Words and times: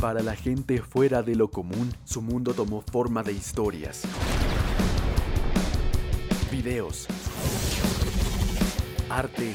Para 0.00 0.22
la 0.22 0.36
gente 0.36 0.80
fuera 0.80 1.24
de 1.24 1.34
lo 1.34 1.50
común, 1.50 1.92
su 2.04 2.22
mundo 2.22 2.54
tomó 2.54 2.82
forma 2.82 3.24
de 3.24 3.32
historias, 3.32 4.02
videos, 6.52 7.08
arte 9.10 9.54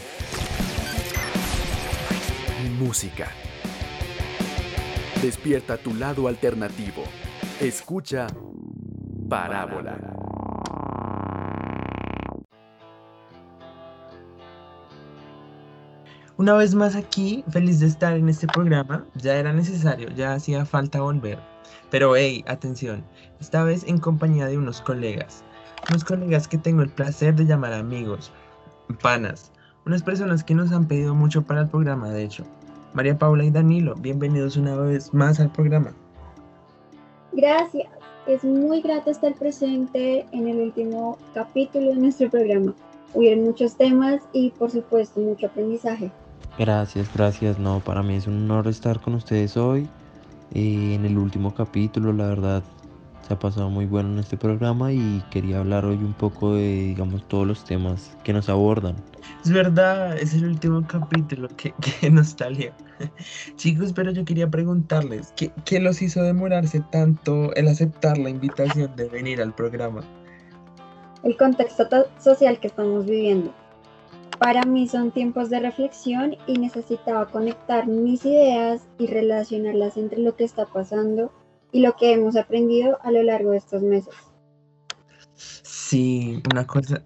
y 2.62 2.70
música. 2.72 3.32
Despierta 5.22 5.78
tu 5.78 5.94
lado 5.94 6.28
alternativo. 6.28 7.04
Escucha 7.62 8.28
Parábola. 9.30 10.13
Una 16.36 16.56
vez 16.56 16.74
más 16.74 16.96
aquí, 16.96 17.44
feliz 17.50 17.80
de 17.80 17.86
estar 17.86 18.18
en 18.18 18.28
este 18.28 18.48
programa. 18.48 19.06
Ya 19.14 19.36
era 19.36 19.54
necesario, 19.54 20.10
ya 20.10 20.34
hacía 20.34 20.66
falta 20.66 21.00
volver. 21.00 21.38
Pero 21.92 22.16
hey, 22.16 22.44
atención, 22.48 23.04
esta 23.40 23.64
vez 23.64 23.84
en 23.84 24.00
compañía 24.00 24.48
de 24.48 24.58
unos 24.58 24.82
colegas. 24.82 25.44
Unos 25.90 26.04
colegas 26.04 26.48
que 26.48 26.58
tengo 26.58 26.82
el 26.82 26.90
placer 26.90 27.36
de 27.36 27.46
llamar 27.46 27.74
amigos, 27.74 28.32
panas. 29.04 29.52
Unas 29.86 30.02
personas 30.02 30.44
que 30.44 30.56
nos 30.56 30.72
han 30.72 30.88
pedido 30.88 31.14
mucho 31.14 31.44
para 31.44 31.62
el 31.62 31.70
programa, 31.70 32.10
de 32.10 32.24
hecho. 32.24 32.44
María 32.94 33.16
Paula 33.16 33.44
y 33.44 33.52
Danilo, 33.52 33.94
bienvenidos 33.96 34.58
una 34.58 34.76
vez 34.76 35.14
más 35.14 35.40
al 35.40 35.52
programa. 35.52 35.94
Gracias. 37.32 37.90
Es 38.26 38.44
muy 38.44 38.82
grato 38.82 39.12
estar 39.12 39.36
presente 39.36 40.26
en 40.32 40.48
el 40.48 40.62
último 40.62 41.20
capítulo 41.36 41.90
de 41.90 41.98
nuestro 41.98 42.28
programa. 42.32 42.74
Hubieron 43.14 43.44
muchos 43.44 43.76
temas 43.76 44.24
y 44.32 44.50
por 44.50 44.72
supuesto 44.72 45.20
mucho 45.20 45.46
aprendizaje. 45.46 46.12
Gracias, 46.58 47.10
gracias. 47.14 47.58
No, 47.58 47.80
para 47.80 48.04
mí 48.04 48.16
es 48.16 48.28
un 48.28 48.44
honor 48.44 48.68
estar 48.68 49.00
con 49.00 49.16
ustedes 49.16 49.58
hoy. 49.58 49.90
Eh, 50.54 50.94
en 50.94 51.06
el 51.06 51.18
último 51.18 51.54
capítulo, 51.54 52.14
la 52.14 52.28
verdad, 52.28 52.64
se 53.28 53.34
ha 53.34 53.40
pasado 53.40 53.70
muy 53.70 53.86
bueno 53.86 54.10
en 54.12 54.20
este 54.20 54.38
programa 54.38 54.92
y 54.92 55.24
quería 55.32 55.60
hablar 55.60 55.86
hoy 55.86 55.96
un 55.96 56.14
poco 56.14 56.54
de, 56.54 56.62
digamos, 56.62 57.28
todos 57.28 57.48
los 57.48 57.64
temas 57.64 58.16
que 58.24 58.34
nos 58.34 58.50
abordan. 58.50 58.96
Es 59.44 59.52
verdad, 59.52 60.16
es 60.18 60.34
el 60.36 60.46
último 60.46 60.86
capítulo, 60.86 61.48
qué, 61.58 61.74
qué 62.02 62.12
nostalgia. 62.12 62.76
Chicos, 63.56 63.92
pero 63.94 64.12
yo 64.12 64.24
quería 64.24 64.48
preguntarles, 64.48 65.34
¿qué, 65.36 65.52
¿qué 65.66 65.80
los 65.80 66.02
hizo 66.04 66.22
demorarse 66.22 66.82
tanto 66.92 67.54
el 67.56 67.68
aceptar 67.68 68.18
la 68.20 68.30
invitación 68.30 68.96
de 68.96 69.10
venir 69.10 69.42
al 69.42 69.56
programa? 69.56 70.02
El 71.24 71.36
contexto 71.38 71.88
social 72.20 72.60
que 72.60 72.68
estamos 72.68 73.06
viviendo. 73.06 73.54
Para 74.44 74.66
mí 74.66 74.90
son 74.90 75.12
tiempos 75.12 75.50
de 75.50 75.62
reflexión 75.62 76.36
y 76.48 76.58
necesitaba 76.58 77.28
conectar 77.28 77.88
mis 77.88 78.26
ideas 78.26 78.86
y 79.00 79.08
relacionarlas 79.08 79.96
entre 79.96 80.20
lo 80.20 80.36
que 80.36 80.44
está 80.44 80.66
pasando 80.66 81.32
y 81.72 81.80
lo 81.80 81.96
que 81.96 82.12
hemos 82.12 82.36
aprendido 82.36 83.00
a 83.04 83.12
lo 83.12 83.24
largo 83.24 83.52
de 83.52 83.58
estos 83.60 83.82
meses. 83.82 84.14
Sí, 85.36 86.44
una 86.52 86.68
cosa, 86.68 87.02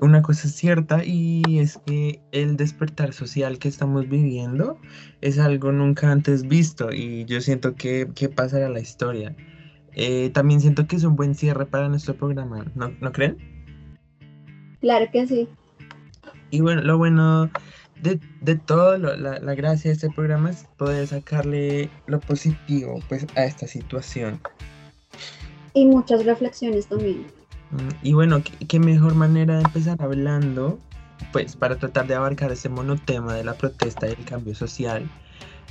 una 0.00 0.22
cosa 0.22 0.46
cierta 0.46 1.04
y 1.04 1.42
es 1.58 1.78
que 1.78 2.22
el 2.30 2.56
despertar 2.56 3.14
social 3.14 3.58
que 3.58 3.66
estamos 3.66 4.08
viviendo 4.08 4.78
es 5.22 5.40
algo 5.40 5.72
nunca 5.72 6.12
antes 6.12 6.46
visto 6.46 6.92
y 6.92 7.24
yo 7.24 7.40
siento 7.40 7.74
que, 7.74 8.08
que 8.14 8.28
pasará 8.28 8.68
la 8.68 8.78
historia. 8.78 9.34
Eh, 9.96 10.30
también 10.30 10.60
siento 10.60 10.86
que 10.86 10.94
es 10.94 11.02
un 11.02 11.16
buen 11.16 11.34
cierre 11.34 11.66
para 11.66 11.88
nuestro 11.88 12.14
programa, 12.14 12.64
¿no, 12.76 12.92
¿no 13.00 13.10
creen? 13.10 13.38
Claro 14.80 15.06
que 15.10 15.26
sí. 15.26 15.48
Y 16.50 16.60
bueno, 16.60 16.82
lo 16.82 16.98
bueno 16.98 17.50
de, 18.00 18.20
de 18.40 18.56
todo, 18.56 18.98
lo, 18.98 19.16
la, 19.16 19.38
la, 19.38 19.54
gracia 19.54 19.90
de 19.90 19.94
este 19.94 20.10
programa 20.10 20.50
es 20.50 20.66
poder 20.76 21.06
sacarle 21.06 21.90
lo 22.06 22.20
positivo 22.20 23.00
pues, 23.08 23.26
a 23.36 23.44
esta 23.44 23.66
situación. 23.66 24.40
Y 25.72 25.86
muchas 25.86 26.24
reflexiones 26.24 26.86
también. 26.86 27.26
Y 28.02 28.12
bueno, 28.12 28.42
¿qué, 28.42 28.66
qué 28.66 28.78
mejor 28.78 29.14
manera 29.14 29.56
de 29.56 29.62
empezar 29.62 30.00
hablando, 30.00 30.78
pues 31.32 31.56
para 31.56 31.76
tratar 31.76 32.06
de 32.06 32.14
abarcar 32.14 32.52
ese 32.52 32.68
monotema 32.68 33.34
de 33.34 33.44
la 33.44 33.54
protesta 33.54 34.06
y 34.06 34.12
el 34.12 34.24
cambio 34.24 34.54
social, 34.54 35.08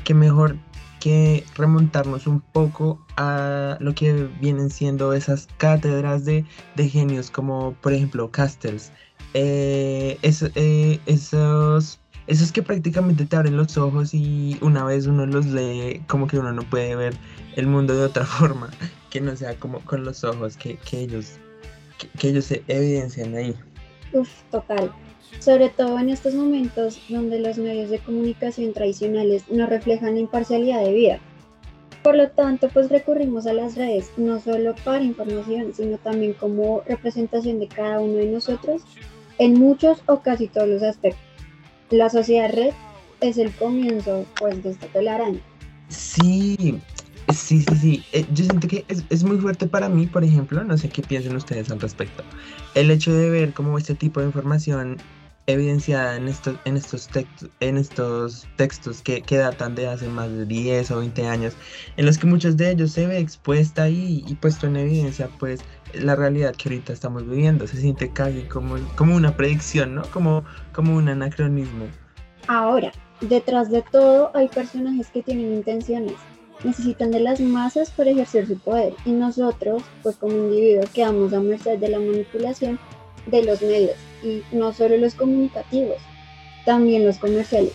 qué 0.03 0.13
mejor 0.13 0.57
que 0.99 1.43
remontarnos 1.55 2.27
un 2.27 2.39
poco 2.39 3.05
a 3.17 3.77
lo 3.81 3.93
que 3.93 4.29
vienen 4.39 4.69
siendo 4.69 5.11
esas 5.11 5.47
cátedras 5.57 6.23
de, 6.23 6.45
de 6.77 6.87
genios 6.87 7.29
como 7.29 7.73
por 7.81 7.91
ejemplo 7.91 8.31
Castells, 8.31 8.93
eh, 9.33 10.17
es, 10.21 10.43
eh, 10.55 10.99
esos, 11.05 11.99
esos 12.27 12.51
que 12.51 12.61
prácticamente 12.61 13.25
te 13.25 13.35
abren 13.35 13.57
los 13.57 13.77
ojos 13.77 14.13
y 14.13 14.57
una 14.61 14.83
vez 14.83 15.07
uno 15.07 15.25
los 15.25 15.47
lee, 15.47 16.03
como 16.07 16.27
que 16.27 16.37
uno 16.37 16.51
no 16.51 16.63
puede 16.63 16.95
ver 16.95 17.15
el 17.55 17.67
mundo 17.67 17.95
de 17.95 18.05
otra 18.05 18.25
forma, 18.25 18.69
que 19.09 19.21
no 19.21 19.35
sea 19.35 19.55
como 19.55 19.79
con 19.81 20.03
los 20.05 20.23
ojos 20.23 20.57
que, 20.57 20.77
que 20.77 21.01
ellos, 21.01 21.33
que, 21.97 22.07
que, 22.19 22.29
ellos 22.29 22.45
se 22.45 22.63
evidencian 22.67 23.35
ahí. 23.35 23.55
Uf, 24.13 24.29
total. 24.51 24.91
Sobre 25.39 25.69
todo 25.69 25.97
en 25.97 26.09
estos 26.09 26.35
momentos 26.35 26.99
donde 27.09 27.39
los 27.39 27.57
medios 27.57 27.89
de 27.89 27.99
comunicación 27.99 28.71
tradicionales 28.73 29.43
no 29.49 29.65
reflejan 29.65 30.13
la 30.13 30.19
imparcialidad 30.19 30.83
de 30.83 30.93
vida. 30.93 31.19
Por 32.03 32.15
lo 32.15 32.29
tanto, 32.29 32.69
pues 32.69 32.89
recurrimos 32.89 33.47
a 33.47 33.53
las 33.53 33.75
redes 33.75 34.11
no 34.17 34.39
solo 34.39 34.75
para 34.83 35.03
información, 35.03 35.73
sino 35.73 35.97
también 35.97 36.33
como 36.33 36.81
representación 36.85 37.59
de 37.59 37.69
cada 37.69 38.01
uno 38.01 38.15
de 38.15 38.27
nosotros 38.27 38.83
en 39.37 39.53
muchos 39.53 40.03
o 40.07 40.21
casi 40.21 40.47
todos 40.47 40.67
los 40.67 40.83
aspectos. 40.83 41.21
La 41.89 42.09
sociedad 42.09 42.51
red 42.51 42.73
es 43.21 43.37
el 43.37 43.51
comienzo 43.51 44.25
pues 44.39 44.63
de 44.63 44.71
esta 44.71 44.87
telaraña. 44.87 45.39
Sí, 45.89 46.79
sí, 47.33 47.61
sí, 47.61 47.75
sí. 47.79 48.03
Eh, 48.11 48.25
yo 48.33 48.45
siento 48.45 48.67
que 48.67 48.85
es, 48.87 49.03
es, 49.09 49.23
muy 49.23 49.37
fuerte 49.37 49.67
para 49.67 49.89
mí, 49.89 50.07
por 50.07 50.23
ejemplo, 50.23 50.63
no 50.63 50.77
sé 50.77 50.89
qué 50.89 51.01
piensan 51.01 51.35
ustedes 51.35 51.69
al 51.71 51.79
respecto. 51.79 52.23
El 52.73 52.89
hecho 52.91 53.13
de 53.13 53.29
ver 53.29 53.53
cómo 53.53 53.77
este 53.77 53.95
tipo 53.95 54.19
de 54.19 54.27
información 54.27 54.97
evidenciada 55.47 56.15
en 56.15 56.27
estos, 56.27 56.55
en 56.65 56.77
estos, 56.77 57.07
textos, 57.07 57.49
en 57.59 57.77
estos 57.77 58.47
textos 58.55 59.01
que, 59.01 59.21
que, 59.21 59.37
datan 59.37 59.75
de 59.75 59.87
hace 59.87 60.07
más 60.07 60.31
de 60.31 60.45
10 60.45 60.91
o 60.91 60.99
20 60.99 61.27
años, 61.27 61.53
en 61.97 62.05
los 62.05 62.17
que 62.17 62.27
muchos 62.27 62.55
de 62.57 62.71
ellos 62.71 62.91
se 62.91 63.07
ve 63.07 63.19
expuesta 63.19 63.89
y, 63.89 64.23
y 64.27 64.35
puesto 64.35 64.67
en 64.67 64.77
evidencia 64.77 65.29
pues 65.39 65.61
la 65.93 66.15
realidad 66.15 66.55
que 66.55 66.69
ahorita 66.69 66.93
estamos 66.93 67.27
viviendo. 67.27 67.67
Se 67.67 67.77
siente 67.77 68.11
casi 68.11 68.43
como, 68.43 68.75
como 68.95 69.15
una 69.15 69.35
predicción, 69.35 69.95
¿no? 69.95 70.03
Como, 70.11 70.43
como 70.73 70.95
un 70.95 71.09
anacronismo. 71.09 71.85
Ahora, 72.47 72.91
detrás 73.21 73.69
de 73.69 73.83
todo 73.91 74.31
hay 74.33 74.47
personajes 74.47 75.07
que 75.09 75.23
tienen 75.23 75.53
intenciones. 75.53 76.15
Necesitan 76.63 77.11
de 77.11 77.19
las 77.19 77.39
masas 77.41 77.89
para 77.91 78.11
ejercer 78.11 78.47
su 78.47 78.57
poder 78.57 78.93
y 79.05 79.11
nosotros, 79.11 79.83
pues 80.01 80.15
como 80.15 80.33
individuos, 80.33 80.89
quedamos 80.91 81.33
a 81.33 81.39
merced 81.39 81.77
de 81.77 81.89
la 81.89 81.99
manipulación 81.99 82.79
de 83.25 83.43
los 83.43 83.61
medios 83.61 83.97
y 84.23 84.43
no 84.51 84.73
solo 84.73 84.97
los 84.97 85.15
comunicativos, 85.15 85.97
también 86.65 87.05
los 87.05 87.17
comerciales. 87.17 87.73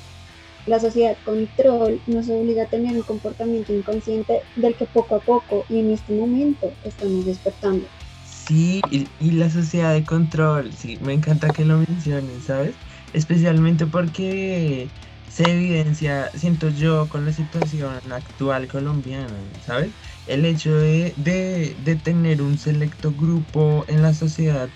La 0.66 0.78
sociedad 0.78 1.16
control 1.24 2.00
nos 2.06 2.28
obliga 2.28 2.64
a 2.64 2.66
tener 2.66 2.94
un 2.94 3.02
comportamiento 3.02 3.72
inconsciente 3.72 4.42
del 4.56 4.74
que 4.74 4.84
poco 4.84 5.16
a 5.16 5.20
poco 5.20 5.64
y 5.68 5.78
en 5.78 5.92
este 5.92 6.12
momento 6.12 6.70
estamos 6.84 7.24
despertando. 7.24 7.86
Sí, 8.26 8.80
y, 8.90 9.30
la 9.30 9.50
sociedad 9.50 9.92
de 9.92 10.04
control, 10.04 10.72
sí, 10.72 10.98
me 11.02 11.12
encanta 11.14 11.50
que 11.50 11.64
lo 11.64 11.78
mencionen, 11.78 12.42
¿sabes? 12.46 12.74
Especialmente 13.12 13.86
porque 13.86 14.88
se 15.30 15.50
evidencia, 15.50 16.30
siento 16.34 16.70
yo, 16.70 17.08
con 17.08 17.26
la 17.26 17.32
situación 17.32 17.92
actual 18.10 18.66
colombiana, 18.68 19.28
¿sabes? 19.66 19.90
El 20.26 20.44
hecho 20.44 20.74
de, 20.74 21.12
de, 21.16 21.76
de 21.84 21.96
tener 21.96 22.40
un 22.42 22.58
selecto 22.58 23.12
grupo 23.12 23.84
en 23.88 24.02
la 24.02 24.14
sociedad 24.14 24.68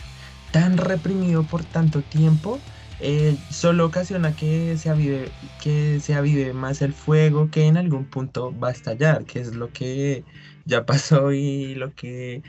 tan 0.52 0.76
reprimido 0.76 1.42
por 1.44 1.64
tanto 1.64 2.02
tiempo, 2.02 2.60
eh, 3.00 3.36
solo 3.50 3.86
ocasiona 3.86 4.36
que 4.36 4.76
se, 4.76 4.88
avive, 4.88 5.28
que 5.60 5.98
se 5.98 6.14
avive 6.14 6.52
más 6.52 6.82
el 6.82 6.92
fuego 6.92 7.50
que 7.50 7.66
en 7.66 7.76
algún 7.76 8.04
punto 8.04 8.56
va 8.56 8.68
a 8.68 8.72
estallar, 8.72 9.24
que 9.24 9.40
es 9.40 9.56
lo 9.56 9.72
que 9.72 10.24
ya 10.64 10.86
pasó 10.86 11.32
y 11.32 11.74
lo 11.74 11.92
que, 11.94 12.42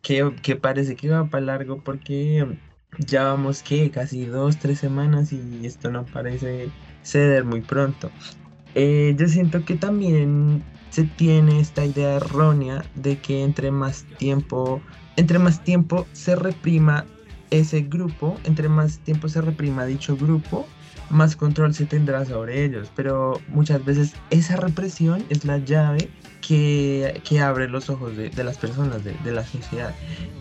que, 0.00 0.56
parece 0.56 0.96
que 0.96 1.10
va 1.10 1.26
para 1.28 1.44
largo 1.44 1.82
porque 1.84 2.46
ya 2.98 3.24
vamos 3.24 3.62
que 3.62 3.90
casi 3.90 4.24
dos, 4.24 4.58
tres 4.58 4.78
semanas 4.78 5.32
y 5.32 5.66
esto 5.66 5.90
no 5.90 6.06
parece 6.06 6.70
ceder 7.02 7.44
muy 7.44 7.60
pronto. 7.60 8.10
Eh, 8.74 9.14
yo 9.18 9.28
siento 9.28 9.64
que 9.64 9.74
también 9.74 10.62
se 10.90 11.04
tiene 11.04 11.60
esta 11.60 11.84
idea 11.84 12.14
errónea 12.14 12.84
de 12.94 13.18
que 13.18 13.42
entre 13.44 13.70
más 13.70 14.04
tiempo, 14.16 14.80
entre 15.16 15.38
más 15.38 15.62
tiempo 15.64 16.06
se 16.12 16.34
reprima 16.34 17.04
ese 17.50 17.82
grupo, 17.82 18.38
entre 18.44 18.68
más 18.68 18.98
tiempo 18.98 19.28
se 19.28 19.40
reprima 19.40 19.84
dicho 19.84 20.16
grupo, 20.16 20.66
más 21.10 21.36
control 21.36 21.74
se 21.74 21.86
tendrá 21.86 22.24
sobre 22.24 22.64
ellos. 22.64 22.90
Pero 22.94 23.40
muchas 23.48 23.84
veces 23.84 24.14
esa 24.30 24.56
represión 24.56 25.24
es 25.30 25.44
la 25.44 25.58
llave 25.58 26.10
que, 26.40 27.20
que 27.28 27.40
abre 27.40 27.68
los 27.68 27.90
ojos 27.90 28.16
de, 28.16 28.30
de 28.30 28.44
las 28.44 28.58
personas, 28.58 29.04
de, 29.04 29.14
de, 29.24 29.32
la 29.32 29.44
sociedad. 29.44 29.94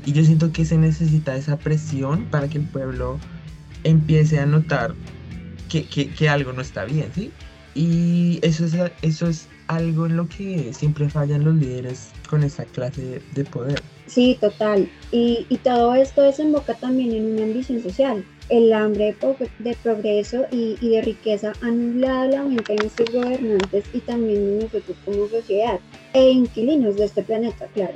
Y 0.06 0.14
yo 0.14 0.24
siento 0.24 0.52
que 0.52 0.66
se 0.66 0.78
necesita 0.78 1.36
esa 1.36 1.58
presión 1.58 2.26
para 2.26 2.48
que 2.48 2.58
el 2.58 2.66
pueblo 2.66 3.20
empiece 3.84 4.40
a 4.40 4.46
notar 4.46 4.94
que, 5.68 5.86
que, 5.86 6.30
algo 6.30 6.54
no 6.54 6.62
está 6.62 6.86
bien, 6.86 7.12
¿sí? 7.14 7.32
Y 7.76 8.40
eso 8.42 8.66
es, 8.66 8.76
eso 9.02 9.28
es 9.28 9.48
algo 9.68 10.06
en 10.06 10.16
lo 10.16 10.28
que 10.28 10.74
siempre 10.74 11.10
fallan 11.10 11.44
los 11.44 11.56
líderes 11.56 12.12
con 12.30 12.44
esa 12.44 12.66
clase 12.66 13.22
de 13.34 13.44
poder. 13.46 13.82
Sí, 14.08 14.38
total. 14.40 14.90
Y, 15.12 15.46
y 15.50 15.58
todo 15.58 15.94
esto 15.96 16.22
desemboca 16.22 16.74
también 16.74 17.12
en 17.12 17.34
una 17.34 17.44
ambición 17.44 17.84
social. 17.84 18.26
El 18.50 18.72
hambre 18.72 19.14
de, 19.60 19.76
progreso 19.84 20.46
y, 20.52 20.76
de 20.76 21.02
riqueza 21.02 21.52
ha 21.62 21.68
nublado 21.68 22.30
la 22.30 22.44
mente 22.44 22.76
nuestros 22.76 23.12
gobernantes 23.12 23.84
y 23.94 24.00
también 24.00 24.60
de 24.60 24.64
nosotros 24.64 24.98
como 25.04 25.28
sociedad 25.28 25.80
e 26.14 26.30
inquilinos 26.30 26.96
de 26.96 27.06
este 27.06 27.24
planeta, 27.24 27.68
claro. 27.74 27.96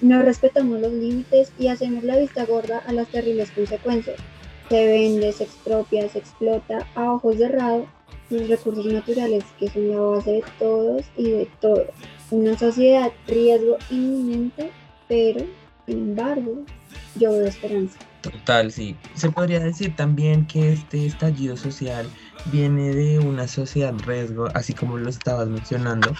No 0.00 0.22
respetamos 0.22 0.80
los 0.80 0.92
límites 0.92 1.52
y 1.58 1.68
hacemos 1.68 2.02
la 2.02 2.16
vista 2.16 2.46
gorda 2.46 2.78
a 2.86 2.92
las 2.94 3.08
terribles 3.08 3.50
consecuencias. 3.50 4.16
Se 4.70 4.86
vende, 4.86 5.32
se 5.32 5.44
expropia, 5.44 6.08
se 6.08 6.20
explota 6.20 6.86
a 6.94 7.12
ojos 7.12 7.36
cerrados 7.36 7.86
los 8.30 8.48
recursos 8.48 8.86
naturales 8.86 9.44
que 9.58 9.68
son 9.68 9.90
la 9.90 10.00
base 10.00 10.30
de 10.30 10.44
todos 10.58 11.04
y 11.16 11.30
de 11.30 11.48
todo. 11.60 11.84
Una 12.30 12.56
sociedad 12.56 13.12
riesgo 13.26 13.76
inminente, 13.90 14.70
pero 15.10 15.44
sin 15.86 15.98
embargo 16.10 16.64
yo 17.16 17.32
veo 17.32 17.46
esperanza. 17.46 17.98
Total, 18.22 18.70
sí. 18.70 18.96
Se 19.14 19.30
podría 19.30 19.58
decir 19.58 19.96
también 19.96 20.46
que 20.46 20.72
este 20.72 21.04
estallido 21.04 21.56
social 21.56 22.08
viene 22.52 22.94
de 22.94 23.18
una 23.18 23.48
sociedad 23.48 23.92
riesgo, 24.06 24.48
así 24.54 24.72
como 24.72 24.98
lo 24.98 25.10
estabas 25.10 25.48
mencionando, 25.48 26.14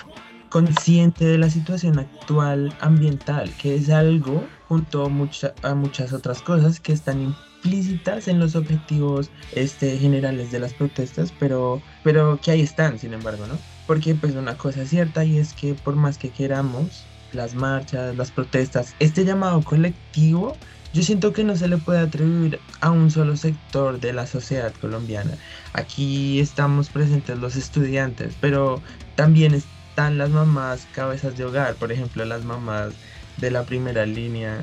consciente 0.48 1.24
de 1.24 1.38
la 1.38 1.48
situación 1.48 2.00
actual 2.00 2.74
ambiental, 2.80 3.52
que 3.62 3.76
es 3.76 3.90
algo 3.90 4.44
junto 4.68 5.04
a, 5.04 5.74
muchas 5.74 6.12
otras 6.12 6.42
cosas 6.42 6.80
que 6.80 6.92
están 6.92 7.20
implícitas 7.62 8.26
en 8.26 8.40
los 8.40 8.56
objetivos 8.56 9.30
este, 9.52 9.98
generales 9.98 10.50
de 10.50 10.58
las 10.58 10.74
protestas, 10.74 11.32
pero, 11.38 11.80
pero 12.02 12.40
que 12.42 12.50
ahí 12.50 12.62
están, 12.62 12.98
sin 12.98 13.14
embargo, 13.14 13.46
¿no? 13.46 13.56
Porque 13.86 14.14
pues 14.16 14.34
una 14.34 14.56
cosa 14.56 14.82
es 14.82 14.90
cierta 14.90 15.24
y 15.24 15.38
es 15.38 15.52
que 15.52 15.74
por 15.74 15.94
más 15.94 16.18
que 16.18 16.30
queramos, 16.30 17.04
las 17.32 17.54
marchas, 17.54 18.16
las 18.16 18.30
protestas, 18.30 18.94
este 18.98 19.24
llamado 19.24 19.62
colectivo, 19.62 20.56
yo 20.92 21.02
siento 21.02 21.32
que 21.32 21.44
no 21.44 21.56
se 21.56 21.68
le 21.68 21.76
puede 21.76 22.00
atribuir 22.00 22.58
a 22.80 22.90
un 22.90 23.10
solo 23.10 23.36
sector 23.36 24.00
de 24.00 24.12
la 24.12 24.26
sociedad 24.26 24.72
colombiana. 24.80 25.32
Aquí 25.72 26.40
estamos 26.40 26.88
presentes 26.88 27.38
los 27.38 27.54
estudiantes, 27.54 28.34
pero 28.40 28.82
también 29.14 29.54
están 29.54 30.18
las 30.18 30.30
mamás 30.30 30.88
cabezas 30.92 31.36
de 31.36 31.44
hogar, 31.44 31.76
por 31.76 31.92
ejemplo, 31.92 32.24
las 32.24 32.44
mamás 32.44 32.92
de 33.36 33.50
la 33.52 33.62
primera 33.62 34.04
línea, 34.04 34.60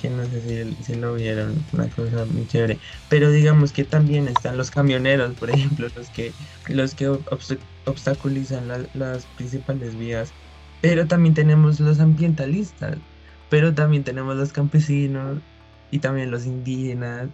que 0.00 0.10
no 0.10 0.24
sé 0.24 0.74
si, 0.82 0.94
lo 0.94 1.14
vieron, 1.14 1.64
una 1.72 1.88
cosa 1.88 2.26
muy 2.26 2.46
chévere. 2.46 2.78
Pero 3.08 3.30
digamos 3.30 3.72
que 3.72 3.84
también 3.84 4.28
están 4.28 4.58
los 4.58 4.70
camioneros, 4.70 5.34
por 5.34 5.50
ejemplo, 5.50 5.88
los 5.96 6.08
que, 6.10 6.32
los 6.68 6.94
que 6.94 7.08
obstaculizan 7.86 8.68
las 8.94 9.24
principales 9.36 9.98
vías. 9.98 10.32
Pero 10.80 11.06
también 11.06 11.34
tenemos 11.34 11.80
los 11.80 12.00
ambientalistas, 12.00 12.98
pero 13.50 13.74
también 13.74 14.04
tenemos 14.04 14.36
los 14.36 14.52
campesinos 14.52 15.40
y 15.90 15.98
también 15.98 16.30
los 16.30 16.46
indígenas. 16.46 17.28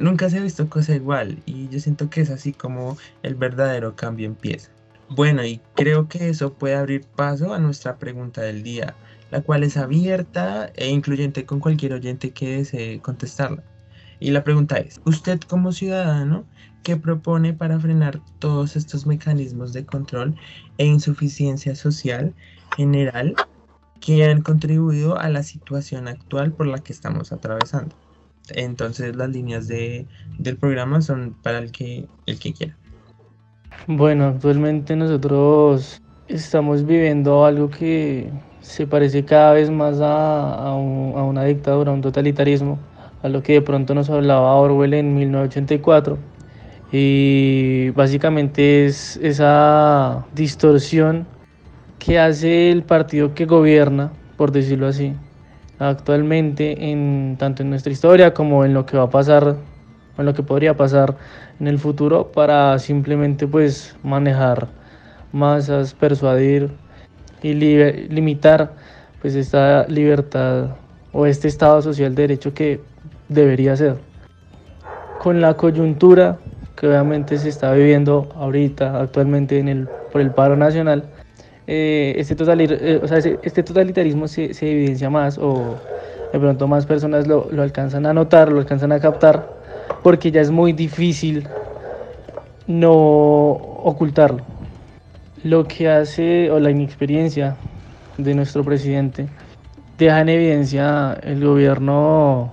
nunca 0.00 0.30
se 0.30 0.38
ha 0.38 0.42
visto 0.42 0.68
cosa 0.68 0.94
igual 0.94 1.42
y 1.46 1.68
yo 1.68 1.78
siento 1.80 2.10
que 2.10 2.22
es 2.22 2.30
así 2.30 2.52
como 2.52 2.96
el 3.22 3.34
verdadero 3.34 3.94
cambio 3.96 4.26
empieza. 4.26 4.70
Bueno, 5.08 5.44
y 5.44 5.60
creo 5.74 6.08
que 6.08 6.28
eso 6.30 6.54
puede 6.54 6.74
abrir 6.74 7.06
paso 7.06 7.54
a 7.54 7.60
nuestra 7.60 7.96
pregunta 7.98 8.42
del 8.42 8.62
día, 8.62 8.96
la 9.30 9.42
cual 9.42 9.62
es 9.62 9.76
abierta 9.76 10.72
e 10.74 10.88
incluyente 10.90 11.46
con 11.46 11.60
cualquier 11.60 11.92
oyente 11.92 12.32
que 12.32 12.58
desee 12.58 13.00
contestarla. 13.00 13.62
Y 14.18 14.30
la 14.30 14.42
pregunta 14.44 14.78
es, 14.78 15.00
usted 15.04 15.40
como 15.40 15.72
ciudadano, 15.72 16.44
¿qué 16.82 16.96
propone 16.96 17.52
para 17.52 17.78
frenar 17.78 18.20
todos 18.38 18.74
estos 18.76 19.06
mecanismos 19.06 19.72
de 19.72 19.86
control 19.86 20.34
e 20.78 20.86
insuficiencia 20.86 21.76
social 21.76 22.34
general 22.76 23.34
que 24.00 24.24
han 24.24 24.42
contribuido 24.42 25.18
a 25.18 25.28
la 25.28 25.42
situación 25.42 26.08
actual 26.08 26.52
por 26.52 26.66
la 26.66 26.78
que 26.78 26.92
estamos 26.92 27.32
atravesando? 27.32 27.94
Entonces 28.50 29.16
las 29.16 29.30
líneas 29.30 29.66
de, 29.66 30.06
del 30.38 30.56
programa 30.56 31.00
son 31.00 31.36
para 31.42 31.58
el 31.58 31.72
que, 31.72 32.06
el 32.26 32.38
que 32.38 32.52
quiera. 32.52 32.76
Bueno, 33.86 34.26
actualmente 34.26 34.96
nosotros 34.96 36.00
estamos 36.28 36.84
viviendo 36.84 37.44
algo 37.44 37.70
que 37.70 38.30
se 38.60 38.86
parece 38.86 39.24
cada 39.24 39.52
vez 39.52 39.70
más 39.70 39.98
a, 40.00 40.74
una 40.74 41.44
dictadura, 41.44 41.90
a 41.92 41.94
un 41.94 42.00
totalitarismo, 42.00 42.78
a 43.22 43.28
lo 43.28 43.42
que 43.42 43.54
de 43.54 43.62
pronto 43.62 43.94
nos 43.94 44.10
hablaba 44.10 44.54
Orwell 44.54 44.94
en 44.94 45.14
1984. 45.14 46.18
Y 46.92 47.90
básicamente 47.90 48.86
es 48.86 49.16
esa 49.18 50.24
distorsión 50.34 51.26
que 52.06 52.20
hace 52.20 52.70
el 52.70 52.84
partido 52.84 53.34
que 53.34 53.46
gobierna, 53.46 54.12
por 54.36 54.52
decirlo 54.52 54.86
así, 54.86 55.12
actualmente 55.80 56.92
en 56.92 57.34
tanto 57.36 57.64
en 57.64 57.70
nuestra 57.70 57.92
historia 57.92 58.32
como 58.32 58.64
en 58.64 58.74
lo 58.74 58.86
que 58.86 58.96
va 58.96 59.04
a 59.04 59.10
pasar 59.10 59.56
en 60.16 60.24
lo 60.24 60.32
que 60.32 60.44
podría 60.44 60.76
pasar 60.76 61.16
en 61.58 61.66
el 61.66 61.80
futuro 61.80 62.30
para 62.30 62.78
simplemente 62.78 63.48
pues 63.48 63.96
manejar 64.04 64.68
masas, 65.32 65.94
persuadir 65.94 66.70
y 67.42 67.54
limitar 67.54 68.70
pues 69.20 69.34
esta 69.34 69.84
libertad 69.88 70.76
o 71.12 71.26
este 71.26 71.48
estado 71.48 71.82
social 71.82 72.14
de 72.14 72.22
derecho 72.22 72.54
que 72.54 72.80
debería 73.28 73.76
ser. 73.76 73.96
Con 75.18 75.40
la 75.40 75.54
coyuntura 75.54 76.38
que 76.76 76.86
obviamente 76.86 77.36
se 77.36 77.48
está 77.48 77.72
viviendo 77.72 78.28
ahorita, 78.36 79.00
actualmente 79.00 79.64
por 80.12 80.20
el 80.20 80.30
paro 80.30 80.56
nacional, 80.56 81.04
eh, 81.66 82.14
este, 82.16 82.36
eh, 82.38 83.38
este, 83.42 83.62
totalitarismo 83.62 84.28
se, 84.28 84.54
se, 84.54 84.70
evidencia 84.70 85.10
más 85.10 85.38
o 85.38 85.76
de 86.32 86.38
pronto 86.38 86.68
más 86.68 86.86
personas 86.86 87.26
lo, 87.26 87.48
lo 87.50 87.62
alcanzan 87.62 88.06
a 88.06 88.12
notar, 88.12 88.52
lo 88.52 88.60
alcanzan 88.60 88.92
a 88.92 89.00
captar 89.00 89.48
porque 90.02 90.30
ya 90.30 90.40
es 90.40 90.50
muy 90.50 90.72
difícil 90.72 91.48
no 92.66 92.92
ocultarlo. 92.92 94.42
Lo 95.44 95.64
que 95.64 95.88
hace, 95.88 96.50
o 96.50 96.58
la 96.58 96.70
inexperiencia 96.70 97.56
de 98.18 98.34
nuestro 98.34 98.64
presidente, 98.64 99.28
deja 99.98 100.20
en 100.20 100.28
evidencia 100.28 101.18
el 101.22 101.44
gobierno 101.44 102.52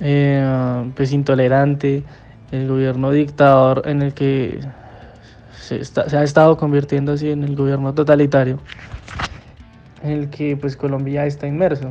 eh, 0.00 0.90
pues 0.96 1.12
intolerante, 1.12 2.02
el 2.50 2.68
gobierno 2.68 3.10
dictador 3.10 3.82
en 3.86 4.02
el 4.02 4.14
que 4.14 4.60
se, 5.62 6.00
ha 6.00 6.22
estado 6.22 6.56
convirtiendo 6.56 7.12
así 7.12 7.30
en 7.30 7.44
el 7.44 7.56
gobierno 7.56 7.94
totalitario, 7.94 8.58
en 10.02 10.10
el 10.10 10.30
que 10.30 10.56
pues 10.56 10.76
Colombia 10.76 11.26
está 11.26 11.46
inmerso. 11.46 11.90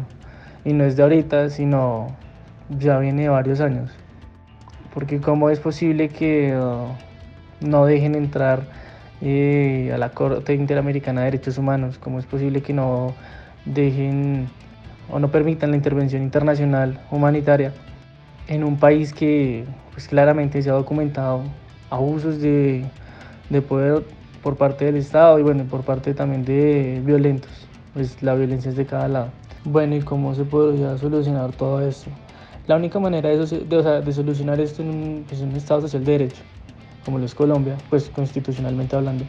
Y 0.64 0.74
no 0.74 0.84
es 0.84 0.96
de 0.96 1.04
ahorita, 1.04 1.50
sino 1.50 2.16
ya 2.70 3.00
viene 3.00 3.24
de 3.24 3.30
varios 3.30 3.62
años 3.62 3.92
porque 4.94 5.20
cómo 5.20 5.50
es 5.50 5.60
posible 5.60 6.10
que 6.10 6.56
uh, 6.56 6.88
no 7.66 7.86
dejen 7.86 8.16
entrar 8.16 8.64
eh, 9.22 9.92
a 9.94 9.98
la 9.98 10.10
Corte 10.10 10.54
Interamericana 10.54 11.22
de 11.22 11.26
Derechos 11.26 11.58
Humanos, 11.58 11.98
cómo 11.98 12.20
es 12.20 12.26
posible 12.26 12.62
que 12.62 12.74
no 12.74 13.14
dejen 13.66 14.50
o 15.10 15.20
no 15.20 15.30
permitan 15.30 15.72
la 15.72 15.78
intervención 15.78 16.24
internacional 16.24 17.00
humanitaria 17.12 17.74
en 18.48 18.64
un 18.64 18.78
país 18.78 19.14
que 19.14 19.66
pues 19.94 20.08
claramente 20.08 20.62
se 20.62 20.70
ha 20.70 20.74
documentado 20.74 21.44
abusos 21.90 22.42
de, 22.42 22.86
de 23.52 23.62
poder 23.62 24.04
por 24.42 24.56
parte 24.56 24.86
del 24.86 24.96
Estado 24.96 25.38
y 25.40 25.44
bueno, 25.44 25.66
por 25.66 25.82
parte 25.82 26.14
también 26.14 26.44
de 26.46 27.02
violentos, 27.06 27.52
pues 27.94 28.22
la 28.24 28.34
violencia 28.34 28.70
es 28.70 28.78
de 28.78 28.86
cada 28.86 29.08
lado. 29.08 29.30
Bueno, 29.66 29.96
¿y 29.96 30.02
cómo 30.02 30.34
se 30.34 30.44
podría 30.44 30.98
solucionar 30.98 31.52
todo 31.52 31.82
esto? 31.82 32.10
La 32.68 32.76
única 32.76 33.00
manera 33.00 33.30
de, 33.30 34.14
solucionar 34.14 34.60
esto 34.60 34.84
pues, 35.28 35.42
en 35.42 35.50
un, 35.50 35.56
Estado 35.56 35.82
social 35.82 36.04
de 36.06 36.12
derecho, 36.14 36.42
como 37.06 37.20
lo 37.20 37.26
es 37.26 37.36
Colombia, 37.36 37.76
pues 37.90 38.10
constitucionalmente 38.10 38.96
hablando, 38.96 39.26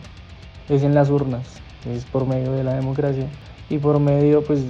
es 0.69 0.83
en 0.83 0.95
las 0.95 1.11
urnas, 1.11 1.61
es 1.91 2.05
por 2.05 2.27
medio 2.27 2.53
de 2.53 2.65
la 2.65 2.75
democracia 2.75 3.27
y 3.69 3.79
por 3.79 3.99
medio 3.99 4.43
pues, 4.45 4.65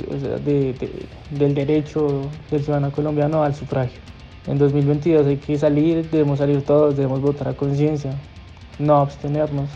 del 0.45 1.55
derecho 1.55 2.23
del 2.51 2.63
ciudadano 2.63 2.91
colombiano 2.91 3.43
al 3.43 3.55
sufragio. 3.55 4.01
En 4.47 4.59
2022 4.59 5.27
hay 5.27 5.37
que 5.37 5.57
salir, 5.59 6.09
debemos 6.11 6.39
salir 6.39 6.63
todos, 6.63 6.97
debemos 6.97 7.21
votar 7.21 7.49
a 7.49 7.53
conciencia, 7.53 8.13
no 8.79 8.97
abstenernos 8.97 9.69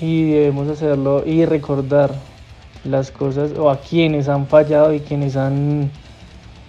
y 0.00 0.30
debemos 0.30 0.68
hacerlo 0.68 1.22
y 1.26 1.44
recordar 1.44 2.12
las 2.84 3.10
cosas 3.10 3.52
o 3.58 3.70
a 3.70 3.80
quienes 3.80 4.28
han 4.28 4.46
fallado 4.46 4.94
y 4.94 5.00
quienes 5.00 5.36
han 5.36 5.90